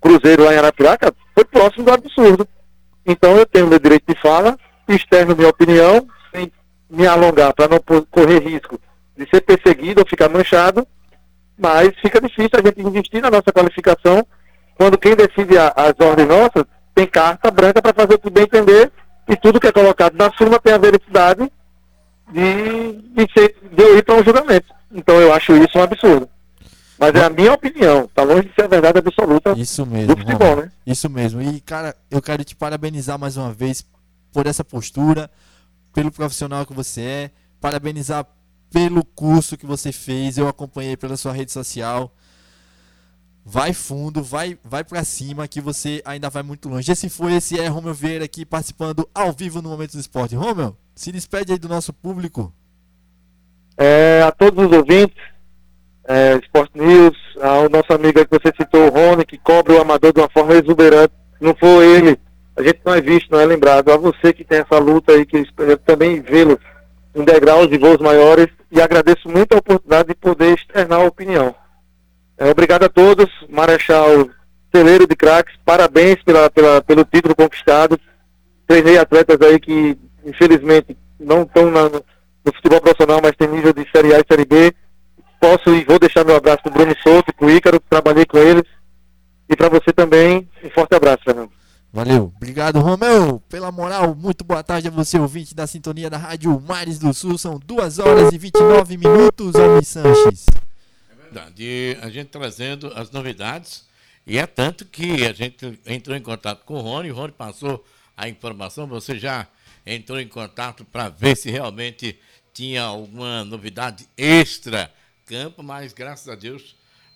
Cruzeiro 0.00 0.44
lá 0.44 0.54
em 0.54 0.58
Arapiraca 0.58 1.12
foi 1.34 1.44
próximo 1.44 1.84
do 1.84 1.92
absurdo. 1.92 2.46
Então 3.04 3.36
eu 3.36 3.46
tenho 3.46 3.66
meu 3.66 3.78
direito 3.78 4.04
de 4.06 4.20
fala, 4.20 4.56
externo 4.88 5.34
minha 5.34 5.48
opinião, 5.48 6.06
sem 6.32 6.50
me 6.88 7.06
alongar 7.06 7.52
para 7.54 7.68
não 7.68 8.06
correr 8.10 8.38
risco 8.38 8.78
de 9.16 9.28
ser 9.28 9.40
perseguido 9.40 10.00
ou 10.00 10.06
ficar 10.06 10.28
manchado, 10.28 10.86
mas 11.58 11.90
fica 12.00 12.20
difícil 12.20 12.50
a 12.54 12.62
gente 12.66 12.80
investir 12.80 13.20
na 13.22 13.30
nossa 13.30 13.52
qualificação 13.52 14.26
quando 14.76 14.98
quem 14.98 15.14
decide 15.16 15.56
a- 15.58 15.72
as 15.76 15.94
ordens 16.06 16.28
nossas 16.28 16.64
tem 16.94 17.06
carta 17.06 17.50
branca 17.50 17.80
para 17.82 17.92
fazer 17.94 18.14
o 18.14 18.18
que 18.18 18.30
bem 18.30 18.44
entender 18.44 18.90
e 19.28 19.36
tudo 19.36 19.60
que 19.60 19.66
é 19.66 19.72
colocado 19.72 20.14
na 20.16 20.30
súmula 20.32 20.58
tem 20.60 20.72
a 20.72 20.78
vericidade 20.78 21.50
de, 22.32 22.92
de, 22.92 23.32
ser, 23.32 23.56
de 23.72 23.82
eu 23.82 23.98
ir 23.98 24.02
para 24.04 24.14
um 24.16 24.24
julgamento. 24.24 24.66
Então 24.92 25.20
eu 25.20 25.32
acho 25.32 25.56
isso 25.56 25.78
um 25.78 25.82
absurdo. 25.82 26.28
Mas 26.98 27.14
é 27.14 27.24
a 27.24 27.30
minha 27.30 27.52
opinião, 27.52 28.08
tá 28.14 28.22
longe 28.22 28.48
de 28.48 28.54
ser 28.54 28.64
a 28.64 28.68
verdade 28.68 28.98
absoluta 28.98 29.52
Isso 29.52 29.84
mesmo, 29.84 30.14
do 30.14 30.20
futebol, 30.22 30.56
né? 30.56 30.72
Isso 30.86 31.10
mesmo. 31.10 31.42
E, 31.42 31.60
cara, 31.60 31.94
eu 32.10 32.22
quero 32.22 32.42
te 32.42 32.56
parabenizar 32.56 33.18
mais 33.18 33.36
uma 33.36 33.52
vez 33.52 33.84
por 34.32 34.46
essa 34.46 34.64
postura, 34.64 35.30
pelo 35.92 36.10
profissional 36.10 36.64
que 36.64 36.72
você 36.72 37.00
é, 37.02 37.30
parabenizar 37.60 38.26
pelo 38.70 39.04
curso 39.04 39.56
que 39.56 39.66
você 39.66 39.92
fez. 39.92 40.38
Eu 40.38 40.48
acompanhei 40.48 40.96
pela 40.96 41.16
sua 41.16 41.32
rede 41.32 41.52
social. 41.52 42.12
Vai 43.44 43.72
fundo, 43.72 44.22
vai, 44.22 44.58
vai 44.64 44.82
para 44.82 45.04
cima 45.04 45.46
que 45.46 45.60
você 45.60 46.02
ainda 46.04 46.28
vai 46.28 46.42
muito 46.42 46.68
longe. 46.68 46.90
Esse 46.90 47.08
foi, 47.08 47.34
esse 47.34 47.58
é 47.60 47.68
Romeu 47.68 47.94
Vieira 47.94 48.24
aqui 48.24 48.44
participando 48.44 49.08
ao 49.14 49.32
vivo 49.32 49.62
no 49.62 49.68
Momento 49.68 49.92
do 49.92 50.00
Esporte. 50.00 50.34
Romeu, 50.34 50.76
se 50.96 51.12
despede 51.12 51.52
aí 51.52 51.58
do 51.58 51.68
nosso 51.68 51.92
público. 51.92 52.52
É, 53.78 54.22
a 54.26 54.32
todos 54.32 54.66
os 54.66 54.72
ouvintes, 54.76 55.16
é, 56.08 56.36
Sport 56.44 56.70
News, 56.74 57.16
ao 57.40 57.68
nosso 57.68 57.92
amigo 57.92 58.24
que 58.24 58.38
você 58.38 58.52
citou, 58.60 58.88
o 58.88 58.90
Rony, 58.90 59.24
que 59.24 59.38
cobre 59.38 59.74
o 59.74 59.80
amador 59.80 60.12
de 60.12 60.20
uma 60.20 60.30
forma 60.30 60.54
exuberante. 60.54 61.14
Não 61.40 61.54
foi 61.54 61.86
ele, 61.96 62.18
a 62.56 62.62
gente 62.62 62.80
não 62.84 62.94
é 62.94 63.00
visto, 63.00 63.30
não 63.30 63.38
é 63.38 63.44
lembrado. 63.44 63.92
A 63.92 63.96
você 63.96 64.32
que 64.32 64.44
tem 64.44 64.58
essa 64.58 64.78
luta 64.78 65.12
aí, 65.12 65.26
que 65.26 65.46
eu 65.58 65.78
também 65.78 66.20
vê-lo 66.20 66.58
em 67.16 67.24
degraus 67.24 67.68
e 67.72 67.78
voos 67.78 67.98
maiores, 67.98 68.48
e 68.70 68.80
agradeço 68.80 69.28
muito 69.28 69.54
a 69.54 69.58
oportunidade 69.58 70.08
de 70.08 70.14
poder 70.14 70.54
externar 70.54 71.00
a 71.00 71.04
opinião. 71.04 71.54
É, 72.36 72.50
obrigado 72.50 72.84
a 72.84 72.88
todos, 72.90 73.26
Marechal 73.48 74.28
Celeiro 74.74 75.06
de 75.06 75.16
Craques, 75.16 75.56
parabéns 75.64 76.22
pela, 76.22 76.50
pela, 76.50 76.82
pelo 76.82 77.04
título 77.04 77.34
conquistado. 77.34 77.98
Treinei 78.66 78.98
atletas 78.98 79.40
aí 79.40 79.58
que, 79.58 79.96
infelizmente, 80.24 80.96
não 81.18 81.42
estão 81.42 81.70
no 81.70 82.52
futebol 82.54 82.80
profissional, 82.82 83.20
mas 83.22 83.32
tem 83.36 83.48
nível 83.48 83.72
de 83.72 83.88
Série 83.90 84.14
A 84.14 84.20
e 84.20 84.24
Série 84.30 84.44
B. 84.44 84.74
Posso 85.40 85.74
e 85.74 85.84
vou 85.84 85.98
deixar 85.98 86.24
meu 86.24 86.36
abraço 86.36 86.62
pro 86.62 86.72
Bruno 86.72 86.94
Souto 87.02 87.30
e 87.30 87.32
pro 87.32 87.50
Ícaro, 87.50 87.80
que 87.80 87.88
trabalhei 87.88 88.26
com 88.26 88.36
eles. 88.36 88.64
E 89.48 89.56
para 89.56 89.70
você 89.70 89.92
também, 89.92 90.46
um 90.62 90.70
forte 90.70 90.94
abraço, 90.94 91.22
Fernando. 91.24 91.50
Valeu. 91.92 92.32
Obrigado, 92.36 92.78
Romeu, 92.80 93.40
pela 93.48 93.72
moral. 93.72 94.14
Muito 94.14 94.44
boa 94.44 94.62
tarde 94.62 94.88
a 94.88 94.90
você, 94.90 95.18
ouvinte 95.18 95.54
da 95.54 95.66
sintonia 95.66 96.10
da 96.10 96.18
Rádio 96.18 96.60
Mares 96.60 96.98
do 96.98 97.12
Sul. 97.14 97.38
São 97.38 97.58
2 97.58 97.98
horas 97.98 98.32
e 98.32 98.38
29 98.38 98.96
minutos, 98.98 99.54
Almi 99.54 99.84
Sanches. 99.84 100.46
verdade. 101.22 101.96
A 102.02 102.10
gente 102.10 102.28
trazendo 102.28 102.92
as 102.94 103.10
novidades. 103.10 103.86
E 104.26 104.38
é 104.38 104.46
tanto 104.46 104.84
que 104.84 105.24
a 105.24 105.32
gente 105.32 105.78
entrou 105.86 106.16
em 106.16 106.20
contato 106.20 106.64
com 106.64 106.74
o 106.74 106.80
Rony, 106.80 107.12
o 107.12 107.14
Rony 107.14 107.32
passou 107.32 107.84
a 108.16 108.28
informação, 108.28 108.86
você 108.86 109.16
já 109.16 109.46
entrou 109.86 110.18
em 110.18 110.26
contato 110.26 110.84
para 110.84 111.08
ver 111.08 111.36
se 111.36 111.48
realmente 111.48 112.18
tinha 112.52 112.82
alguma 112.82 113.44
novidade 113.44 114.08
extra 114.16 114.92
campo, 115.24 115.62
mas 115.62 115.92
graças 115.92 116.28
a 116.28 116.34
Deus 116.34 116.74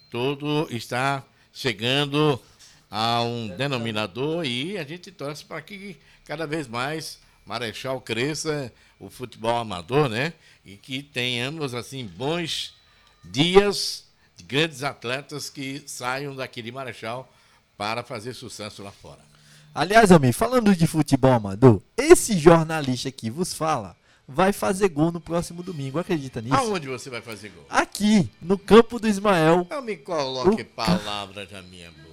tudo 0.09 0.69
está 0.71 1.25
chegando 1.53 2.41
a 2.91 3.23
um 3.23 3.49
denominador 3.49 4.45
e 4.45 4.77
a 4.79 4.85
gente 4.85 5.11
torce 5.13 5.45
para 5.45 5.61
que 5.63 5.97
cada 6.25 6.47
vez 6.47 6.67
mais 6.67 7.19
Marechal 7.47 8.01
cresça 8.01 8.73
o 8.99 9.09
futebol 9.09 9.57
amador, 9.57 10.09
né? 10.09 10.33
E 10.65 10.77
que 10.77 11.03
tenhamos 11.03 11.75
assim 11.75 12.05
bons 12.07 12.75
dias 13.25 14.05
de 14.37 14.45
grandes 14.45 14.83
atletas 14.83 15.49
que 15.51 15.83
saiam 15.87 16.35
daqui 16.35 16.63
de 16.63 16.71
Marechal 16.73 17.33
para 17.77 18.03
fazer 18.03 18.35
sucesso 18.35 18.83
lá 18.83 18.91
fora. 18.91 19.21
Aliás, 19.75 20.11
Almi, 20.11 20.33
falando 20.33 20.75
de 20.75 20.87
futebol 20.87 21.33
amador, 21.33 21.81
esse 21.97 22.37
jornalista 22.39 23.11
que 23.11 23.31
vos 23.31 23.55
fala 23.55 23.97
vai 24.27 24.53
fazer 24.53 24.89
gol 24.89 25.11
no 25.13 25.21
próximo 25.21 25.63
domingo. 25.63 25.99
Acredita 25.99 26.41
nisso? 26.41 26.55
Aonde 26.55 26.89
você 26.89 27.09
vai 27.09 27.21
fazer 27.23 27.51
gol? 27.51 27.65
Aqui, 27.69 28.29
no 28.43 28.59
campo 28.59 28.99
do 28.99 29.09
Ismael, 29.09 29.67
Não 29.71 29.83
me 29.83 29.97
coloque 29.97 30.63
O- 30.63 30.65
palavras 30.67 31.51
na 31.51 31.63
minha 31.63 31.91
boca. 31.91 32.10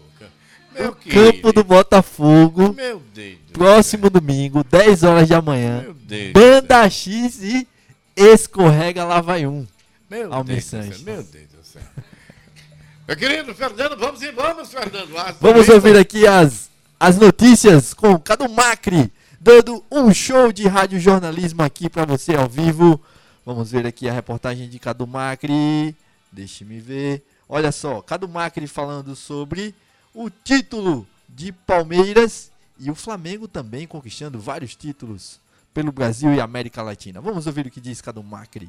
Meu 0.78 0.96
campo 0.96 1.54
do 1.54 1.64
Botafogo. 1.64 2.74
Meu 2.74 3.02
Deus. 3.14 3.38
Próximo 3.54 4.10
domingo, 4.10 4.64
10 4.64 5.04
horas 5.04 5.28
da 5.30 5.42
manhã. 5.42 5.82
Meu 5.84 5.94
Deus. 5.94 6.34
Banda 6.34 6.90
X 6.90 7.42
e 7.42 7.68
escorrega 8.16 9.04
lá 9.04 9.22
vai 9.22 9.46
um. 9.48 9.66
Meu 10.10 10.34
Almir 10.34 10.56
Deus 10.56 10.66
Sanches. 10.66 11.02
meu 11.02 11.24
Deus 11.24 11.48
do 11.50 11.64
céu. 11.64 11.82
Meu 13.08 13.16
querido 13.18 13.54
Fernando, 13.56 13.98
vamos 13.98 14.22
e 14.22 14.32
vamos, 14.32 14.70
Fernando. 14.72 15.18
As 15.18 15.36
Vamos 15.38 15.58
notícias- 15.68 15.76
ouvir 15.76 15.98
aqui 15.98 16.28
as, 16.28 16.70
as 17.00 17.18
notícias 17.18 17.94
com 17.94 18.18
Cadu 18.20 18.50
Macri, 18.50 19.12
dando 19.40 19.84
um 19.92 20.14
show 20.14 20.52
de 20.52 20.68
rádio 20.68 21.00
jornalismo 21.00 21.64
aqui 21.64 21.90
para 21.90 22.06
você 22.06 22.36
ao 22.36 22.48
vivo. 22.50 23.02
Vamos 23.46 23.72
ver 23.72 23.86
aqui 23.88 24.10
a 24.10 24.14
reportagem 24.14 24.68
de 24.70 24.78
Cadu 24.78 25.08
Macri. 25.08 25.96
Deixe-me 26.32 26.80
ver. 26.80 27.24
Olha 27.48 27.72
só, 27.72 28.02
Cadu 28.02 28.28
Macri 28.28 28.68
falando 28.68 29.16
sobre 29.16 29.74
o 30.20 30.32
título 30.32 31.08
de 31.30 31.52
Palmeiras 31.52 32.52
e 32.80 32.90
o 32.90 32.96
Flamengo 32.96 33.48
também 33.48 33.86
conquistando 33.86 34.40
vários 34.40 34.76
títulos 34.76 35.40
pelo 35.72 35.92
Brasil 35.92 36.34
e 36.34 36.42
América 36.42 36.82
Latina. 36.82 37.22
Vamos 37.22 37.46
ouvir 37.46 37.68
o 37.68 37.70
que 37.70 37.80
diz 37.80 38.02
Cadu 38.02 38.24
Macri. 38.24 38.68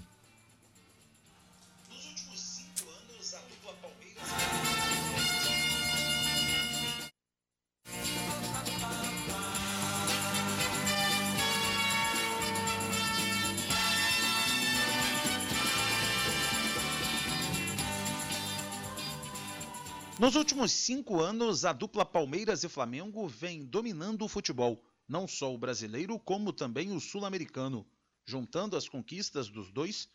Nos 20.19 20.35
últimos 20.35 20.73
cinco 20.73 21.21
anos, 21.21 21.65
a 21.65 21.73
dupla 21.73 22.05
Palmeiras 22.05 22.65
e 22.65 22.69
Flamengo 22.69 23.29
vem 23.29 23.65
dominando 23.65 24.25
o 24.25 24.29
futebol, 24.29 24.85
não 25.07 25.29
só 25.29 25.55
o 25.55 25.57
brasileiro, 25.57 26.19
como 26.19 26.53
também 26.53 26.91
o 26.91 26.99
sul-americano. 26.99 27.89
Juntando 28.27 28.77
as 28.77 28.89
conquistas 28.89 29.49
dos 29.49 29.71
dois, 29.71 30.09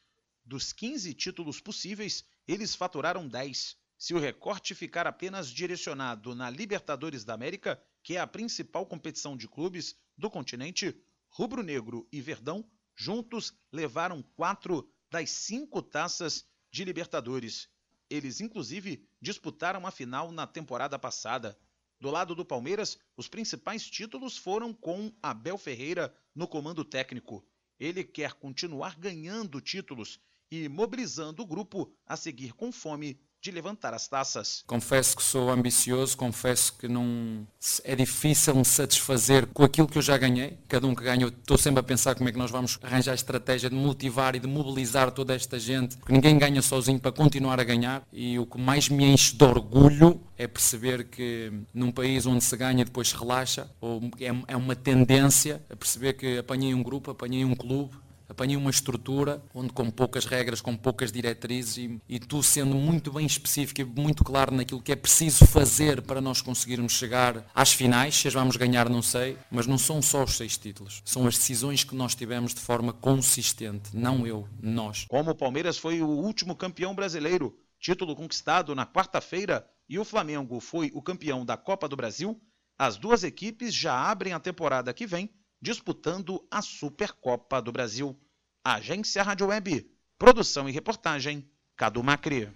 dos 0.44 0.74
15 0.74 1.14
títulos 1.14 1.62
possíveis, 1.62 2.26
eles 2.46 2.76
faturaram 2.76 3.30
10. 3.30 3.78
Se 3.98 4.14
o 4.14 4.20
recorte 4.20 4.76
ficar 4.76 5.08
apenas 5.08 5.48
direcionado 5.48 6.36
na 6.36 6.50
Libertadores 6.50 7.24
da 7.24 7.34
América, 7.34 7.82
que 8.04 8.18
é 8.18 8.20
a 8.20 8.28
principal 8.28 8.86
competição 8.86 9.38
de 9.38 9.48
clubes 9.48 9.96
do 10.18 10.30
continente, 10.30 11.02
Rubro-Negro 11.30 12.06
e 12.12 12.20
Verdão 12.20 12.70
juntos 12.94 13.54
levaram 13.72 14.22
quatro 14.36 14.86
das 15.10 15.30
cinco 15.30 15.82
taças 15.82 16.46
de 16.70 16.84
Libertadores. 16.84 17.70
Eles, 18.14 18.40
inclusive, 18.40 19.04
disputaram 19.20 19.88
a 19.88 19.90
final 19.90 20.32
na 20.32 20.46
temporada 20.46 21.00
passada. 21.00 21.58
Do 22.00 22.12
lado 22.12 22.36
do 22.36 22.46
Palmeiras, 22.46 23.00
os 23.18 23.28
principais 23.28 23.90
títulos 23.90 24.38
foram 24.38 24.72
com 24.72 25.12
Abel 25.20 25.58
Ferreira 25.58 26.16
no 26.36 26.48
comando 26.48 26.86
técnico. 26.86 27.44
Ele 27.80 28.04
quer 28.04 28.34
continuar 28.34 29.00
ganhando 29.00 29.60
títulos 29.60 30.20
e 30.52 30.70
mobilizando 30.70 31.42
o 31.42 31.46
grupo 31.48 31.92
a 32.06 32.16
seguir 32.16 32.54
com 32.54 32.72
fome 32.72 33.20
de 33.44 33.52
levantar 33.52 33.94
as 33.94 34.08
taças. 34.08 34.64
Confesso 34.66 35.18
que 35.18 35.22
sou 35.22 35.50
ambicioso, 35.50 36.16
confesso 36.16 36.74
que 36.80 36.88
não 36.88 37.46
é 37.84 37.94
difícil 37.94 38.56
me 38.56 38.64
satisfazer 38.64 39.48
com 39.48 39.64
aquilo 39.64 39.86
que 39.86 39.98
eu 39.98 40.02
já 40.02 40.18
ganhei. 40.18 40.58
Cada 40.70 40.88
um 40.88 40.96
que 40.96 41.04
ganha, 41.04 41.24
eu 41.24 41.28
estou 41.28 41.58
sempre 41.58 41.82
a 41.82 41.84
pensar 41.84 42.16
como 42.16 42.30
é 42.30 42.32
que 42.32 42.38
nós 42.38 42.50
vamos 42.50 42.80
arranjar 42.82 43.12
a 43.12 43.16
estratégia 43.16 43.70
de 43.70 43.76
motivar 43.76 44.34
e 44.34 44.40
de 44.40 44.48
mobilizar 44.48 45.12
toda 45.12 45.36
esta 45.36 45.60
gente, 45.60 45.98
porque 45.98 46.14
ninguém 46.14 46.40
ganha 46.40 46.62
sozinho 46.62 47.02
para 47.02 47.12
continuar 47.12 47.60
a 47.60 47.66
ganhar. 47.66 48.08
E 48.14 48.40
o 48.40 48.46
que 48.46 48.58
mais 48.58 48.88
me 48.88 49.04
enche 49.04 49.36
de 49.36 49.44
orgulho 49.44 50.22
é 50.38 50.48
perceber 50.48 51.04
que 51.04 51.52
num 51.74 51.92
país 51.92 52.26
onde 52.26 52.46
se 52.46 52.56
ganha 52.56 52.82
e 52.82 52.86
depois 52.86 53.10
se 53.10 53.16
relaxa, 53.18 53.70
ou 53.82 54.10
é, 54.22 54.54
é 54.54 54.56
uma 54.56 54.76
tendência 54.76 55.62
a 55.70 55.76
perceber 55.76 56.14
que 56.14 56.38
apanhei 56.38 56.74
um 56.74 56.82
grupo, 56.82 57.12
apanhei 57.12 57.44
um 57.44 57.56
clube, 57.56 57.94
apanhei 58.34 58.58
uma 58.58 58.70
estrutura 58.70 59.42
onde 59.54 59.72
com 59.72 59.90
poucas 59.90 60.26
regras, 60.26 60.60
com 60.60 60.76
poucas 60.76 61.12
diretrizes 61.12 61.78
e, 61.78 62.02
e 62.10 62.20
tu 62.20 62.42
sendo 62.44 62.76
muito 62.76 63.12
bem 63.12 63.26
específico 63.26 63.80
e 63.82 63.86
muito 63.86 64.24
claro 64.24 64.54
naquilo 64.54 64.82
que 64.82 64.92
é 64.92 64.96
preciso 64.96 65.46
fazer 65.46 66.02
para 66.02 66.20
nós 66.20 66.42
conseguirmos 66.42 66.94
chegar 66.94 67.46
às 67.54 67.72
finais, 67.72 68.16
se 68.16 68.28
as 68.28 68.34
vamos 68.34 68.58
ganhar 68.58 68.90
não 68.90 69.02
sei, 69.02 69.38
mas 69.50 69.68
não 69.68 69.78
são 69.78 70.02
só 70.02 70.24
os 70.24 70.36
seis 70.36 70.58
títulos, 70.58 71.02
são 71.06 71.28
as 71.28 71.38
decisões 71.38 71.84
que 71.84 71.96
nós 71.96 72.16
tivemos 72.16 72.54
de 72.54 72.60
forma 72.60 72.92
consistente, 72.92 73.96
não 73.96 74.26
eu, 74.26 74.48
nós. 74.62 75.06
Como 75.08 75.32
o 75.32 75.36
Palmeiras 75.36 75.78
foi 75.78 76.02
o 76.02 76.08
último 76.08 76.56
campeão 76.56 76.96
brasileiro, 76.96 77.56
título 77.80 78.16
conquistado 78.16 78.74
na 78.74 78.86
quarta-feira, 78.86 79.68
e 79.88 80.00
o 80.00 80.06
Flamengo 80.06 80.60
foi 80.60 80.92
o 80.94 81.02
campeão 81.02 81.46
da 81.46 81.56
Copa 81.56 81.88
do 81.88 81.96
Brasil, 81.96 82.42
as 82.78 82.98
duas 82.98 83.24
equipes 83.24 83.74
já 83.74 84.10
abrem 84.10 84.34
a 84.34 84.40
temporada 84.40 84.94
que 84.94 85.06
vem 85.06 85.30
disputando 85.64 86.46
a 86.52 86.62
Supercopa 86.62 87.62
do 87.62 87.72
Brasil. 87.72 88.20
Agência 88.66 89.22
Rádio 89.22 89.48
Web, 89.48 89.86
produção 90.18 90.70
e 90.70 90.72
reportagem, 90.72 91.46
Cadu 91.76 92.02
Macri. 92.02 92.50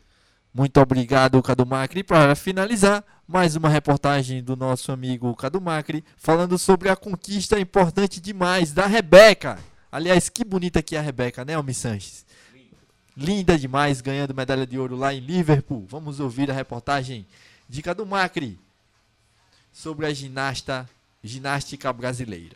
Muito 0.54 0.80
obrigado, 0.80 1.43
Cadu 1.43 1.65
Macri. 1.65 2.02
Para 2.02 2.34
finalizar, 2.34 3.04
mais 3.28 3.58
uma 3.58 3.67
reportagem 3.67 4.41
do 4.41 4.56
nosso 4.56 4.89
amigo 4.93 5.36
Cadu 5.36 5.60
Macri, 5.60 6.06
falando 6.15 6.58
sobre 6.58 6.88
a 6.88 6.96
conquista 6.96 7.60
importante 7.60 8.22
demais 8.22 8.72
da 8.72 8.88
Rebeca. 8.88 9.60
Aliás, 9.91 10.30
que 10.30 10.46
bonita 10.46 10.82
que 10.82 10.96
é 10.96 11.00
a 11.00 11.02
Rebeca, 11.02 11.43
né, 11.43 11.56
Almi 11.56 11.74
Sanches? 11.74 12.26
Linda 13.17 13.60
demais, 13.60 14.00
ganhando 14.00 14.34
medalha 14.34 14.65
de 14.65 14.80
ouro 14.80 14.96
lá 14.96 15.13
em 15.13 15.20
Liverpool. 15.20 15.86
Vamos 15.89 16.22
ouvir 16.22 16.50
a 16.50 16.54
reportagem 16.54 17.28
de 17.67 17.82
Cadu 17.82 18.06
Macri 18.06 18.58
sobre 19.74 20.06
a 20.06 20.13
ginasta, 20.13 20.89
ginástica 21.22 21.91
brasileira. 21.91 22.56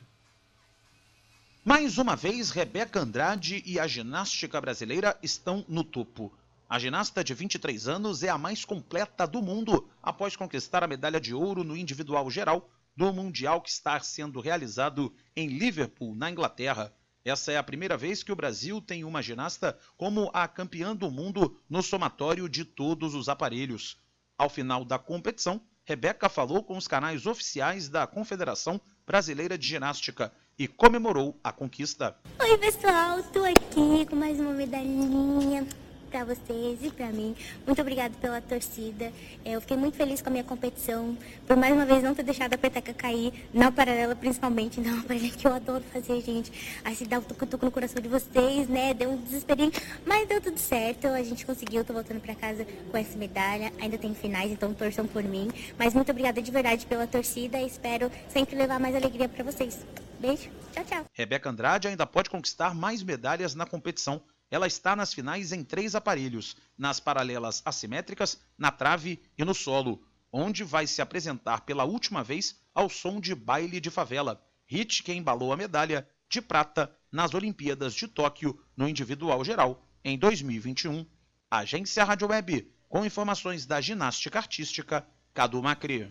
Mais 1.64 2.00
uma 2.00 2.16
vez, 2.16 2.50
Rebeca 2.50 3.02
Andrade 3.02 3.62
e 3.68 3.80
a 3.80 3.86
ginástica 3.86 4.60
brasileira 4.60 5.16
estão 5.22 5.64
no 5.70 5.84
topo. 5.84 6.34
A 6.68 6.80
ginasta 6.80 7.24
de 7.24 7.36
23 7.36 7.88
anos 7.88 8.24
é 8.24 8.30
a 8.30 8.38
mais 8.38 8.66
completa 8.66 9.28
do 9.28 9.44
mundo 9.44 9.88
após 10.02 10.36
conquistar 10.36 10.84
a 10.84 10.88
medalha 10.88 11.22
de 11.22 11.36
ouro 11.36 11.64
no 11.64 11.78
individual 11.78 12.32
geral 12.32 12.68
do 12.96 13.14
Mundial 13.14 13.62
que 13.62 13.70
está 13.70 14.00
sendo 14.00 14.40
realizado 14.40 15.14
em 15.36 15.50
Liverpool, 15.50 16.16
na 16.16 16.32
Inglaterra. 16.32 16.92
Essa 17.24 17.52
é 17.52 17.58
a 17.58 17.64
primeira 17.64 17.96
vez 17.96 18.24
que 18.24 18.32
o 18.32 18.36
Brasil 18.36 18.82
tem 18.82 19.04
uma 19.04 19.22
ginasta 19.22 19.78
como 19.96 20.32
a 20.34 20.48
campeã 20.48 20.96
do 20.96 21.12
mundo 21.12 21.62
no 21.70 21.84
somatório 21.84 22.50
de 22.50 22.66
todos 22.66 23.14
os 23.14 23.30
aparelhos. 23.30 24.00
Ao 24.36 24.50
final 24.50 24.84
da 24.84 24.98
competição, 24.98 25.62
Rebeca 25.86 26.28
falou 26.28 26.64
com 26.64 26.76
os 26.76 26.88
canais 26.88 27.28
oficiais 27.28 27.88
da 27.88 28.08
Confederação 28.08 28.82
Brasileira 29.06 29.60
de 29.60 29.68
Ginástica 29.68 30.34
e 30.62 30.68
comemorou 30.68 31.36
a 31.44 31.52
conquista. 31.52 32.16
Oi, 32.40 32.56
pessoal, 32.60 33.24
tô 33.34 33.44
aqui 33.44 34.06
com 34.08 34.16
mais 34.16 34.40
uma 34.40 34.52
medalhinha 34.52 35.66
pra 36.12 36.26
vocês 36.26 36.84
e 36.84 36.92
pra 36.92 37.08
mim. 37.08 37.36
Muito 37.66 37.82
obrigada 37.82 38.14
pela 38.20 38.42
torcida. 38.42 39.12
É, 39.46 39.54
Eu 39.56 39.62
fiquei 39.62 39.78
muito 39.78 39.96
feliz 39.96 40.22
com 40.22 40.30
a 40.30 40.32
minha 40.32 40.44
competição, 40.44 41.18
por 41.48 41.56
mais 41.56 41.74
uma 41.74 41.86
vez 41.86 42.04
não 42.04 42.14
ter 42.14 42.24
deixado 42.24 42.54
a 42.54 42.58
peteca 42.58 42.94
cair, 42.94 43.34
na 43.54 43.72
paralela 43.72 44.16
principalmente, 44.16 44.80
não, 44.82 45.02
para 45.02 45.18
que 45.18 45.48
eu 45.48 45.54
adoro 45.54 45.84
fazer, 45.92 46.22
gente. 46.22 46.52
Assim, 46.84 47.06
dar 47.06 47.20
um 47.20 47.24
tucutuco 47.24 47.66
no 47.66 47.72
coração 47.72 48.02
de 48.02 48.10
vocês, 48.10 48.68
né? 48.68 48.94
Deu 48.94 49.12
um 49.12 49.18
desesperinho, 49.18 49.72
mas 50.06 50.28
deu 50.28 50.42
tudo 50.42 50.60
certo. 50.60 51.08
A 51.08 51.24
gente 51.24 51.46
conseguiu, 51.46 51.84
tô 51.84 51.94
voltando 51.94 52.20
pra 52.20 52.36
casa 52.36 52.66
com 52.92 52.98
essa 52.98 53.18
medalha. 53.18 53.72
Ainda 53.80 53.98
tem 53.98 54.14
finais, 54.14 54.52
então 54.52 54.74
torçam 54.74 55.08
por 55.08 55.24
mim. 55.24 55.50
Mas 55.80 55.94
muito 55.94 56.12
obrigada 56.12 56.42
de 56.42 56.52
verdade 56.52 56.86
pela 56.86 57.08
torcida 57.08 57.62
espero 57.72 58.12
sempre 58.30 58.56
levar 58.56 58.80
mais 58.80 58.96
alegria 58.96 59.30
pra 59.30 59.44
vocês. 59.44 59.80
Beijo, 60.20 60.50
tchau, 60.72 60.84
tchau. 60.86 61.06
Rebeca 61.14 61.50
Andrade 61.50 61.88
ainda 61.88 62.06
pode 62.06 62.30
conquistar 62.30 62.76
mais 62.76 63.02
medalhas 63.02 63.56
na 63.56 63.66
competição. 63.66 64.22
Ela 64.52 64.68
está 64.68 64.98
nas 64.98 65.14
finais 65.14 65.54
em 65.54 65.64
três 65.64 65.96
aparelhos: 65.96 66.58
nas 66.78 67.00
paralelas 67.00 67.62
assimétricas, 67.64 68.38
na 68.58 68.70
trave 68.70 69.24
e 69.38 69.46
no 69.46 69.56
solo, 69.56 70.04
onde 70.32 70.64
vai 70.66 70.86
se 70.86 71.02
apresentar 71.02 71.62
pela 71.62 71.86
última 71.86 72.22
vez 72.22 72.60
ao 72.76 72.90
som 72.90 73.22
de 73.22 73.34
baile 73.34 73.80
de 73.80 73.90
favela, 73.90 74.44
hit 74.66 75.04
que 75.04 75.14
embalou 75.14 75.54
a 75.54 75.58
medalha 75.58 76.06
de 76.30 76.42
prata 76.42 76.94
nas 77.10 77.34
Olimpíadas 77.34 77.94
de 77.94 78.08
Tóquio 78.08 78.60
no 78.76 78.88
individual 78.88 79.44
geral 79.44 79.86
em 80.04 80.18
2021. 80.18 81.06
Agência 81.50 82.04
Rádio 82.04 82.30
Web, 82.30 82.70
com 82.88 83.06
informações 83.06 83.66
da 83.66 83.80
ginástica 83.80 84.40
artística, 84.40 85.06
Cadu 85.34 85.62
Macri. 85.62 86.10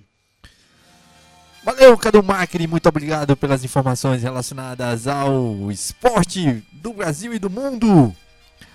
Valeu, 1.62 1.96
Cadu 1.96 2.22
Macri, 2.22 2.66
muito 2.66 2.88
obrigado 2.88 3.37
pelas 3.37 3.64
informações 3.64 4.22
relacionadas 4.22 5.07
ao 5.07 5.70
esporte 5.70 6.64
do 6.72 6.94
Brasil 6.94 7.35
e 7.35 7.38
do 7.38 7.50
mundo. 7.50 8.14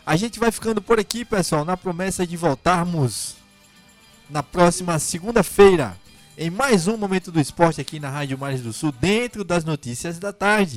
A 0.05 0.15
gente 0.15 0.39
vai 0.39 0.51
ficando 0.51 0.81
por 0.83 0.99
aqui, 0.99 1.25
pessoal, 1.25 1.65
na 1.65 1.75
promessa 1.75 2.27
de 2.27 2.37
voltarmos 2.37 3.37
na 4.29 4.43
próxima 4.43 4.99
segunda-feira 4.99 5.97
em 6.37 6.49
mais 6.49 6.87
um 6.87 6.95
Momento 6.95 7.31
do 7.31 7.39
Esporte 7.39 7.81
aqui 7.81 7.99
na 7.99 8.09
Rádio 8.09 8.37
Mares 8.37 8.61
do 8.61 8.71
Sul, 8.71 8.91
dentro 8.91 9.43
das 9.43 9.65
notícias 9.65 10.19
da 10.19 10.31
tarde. 10.31 10.73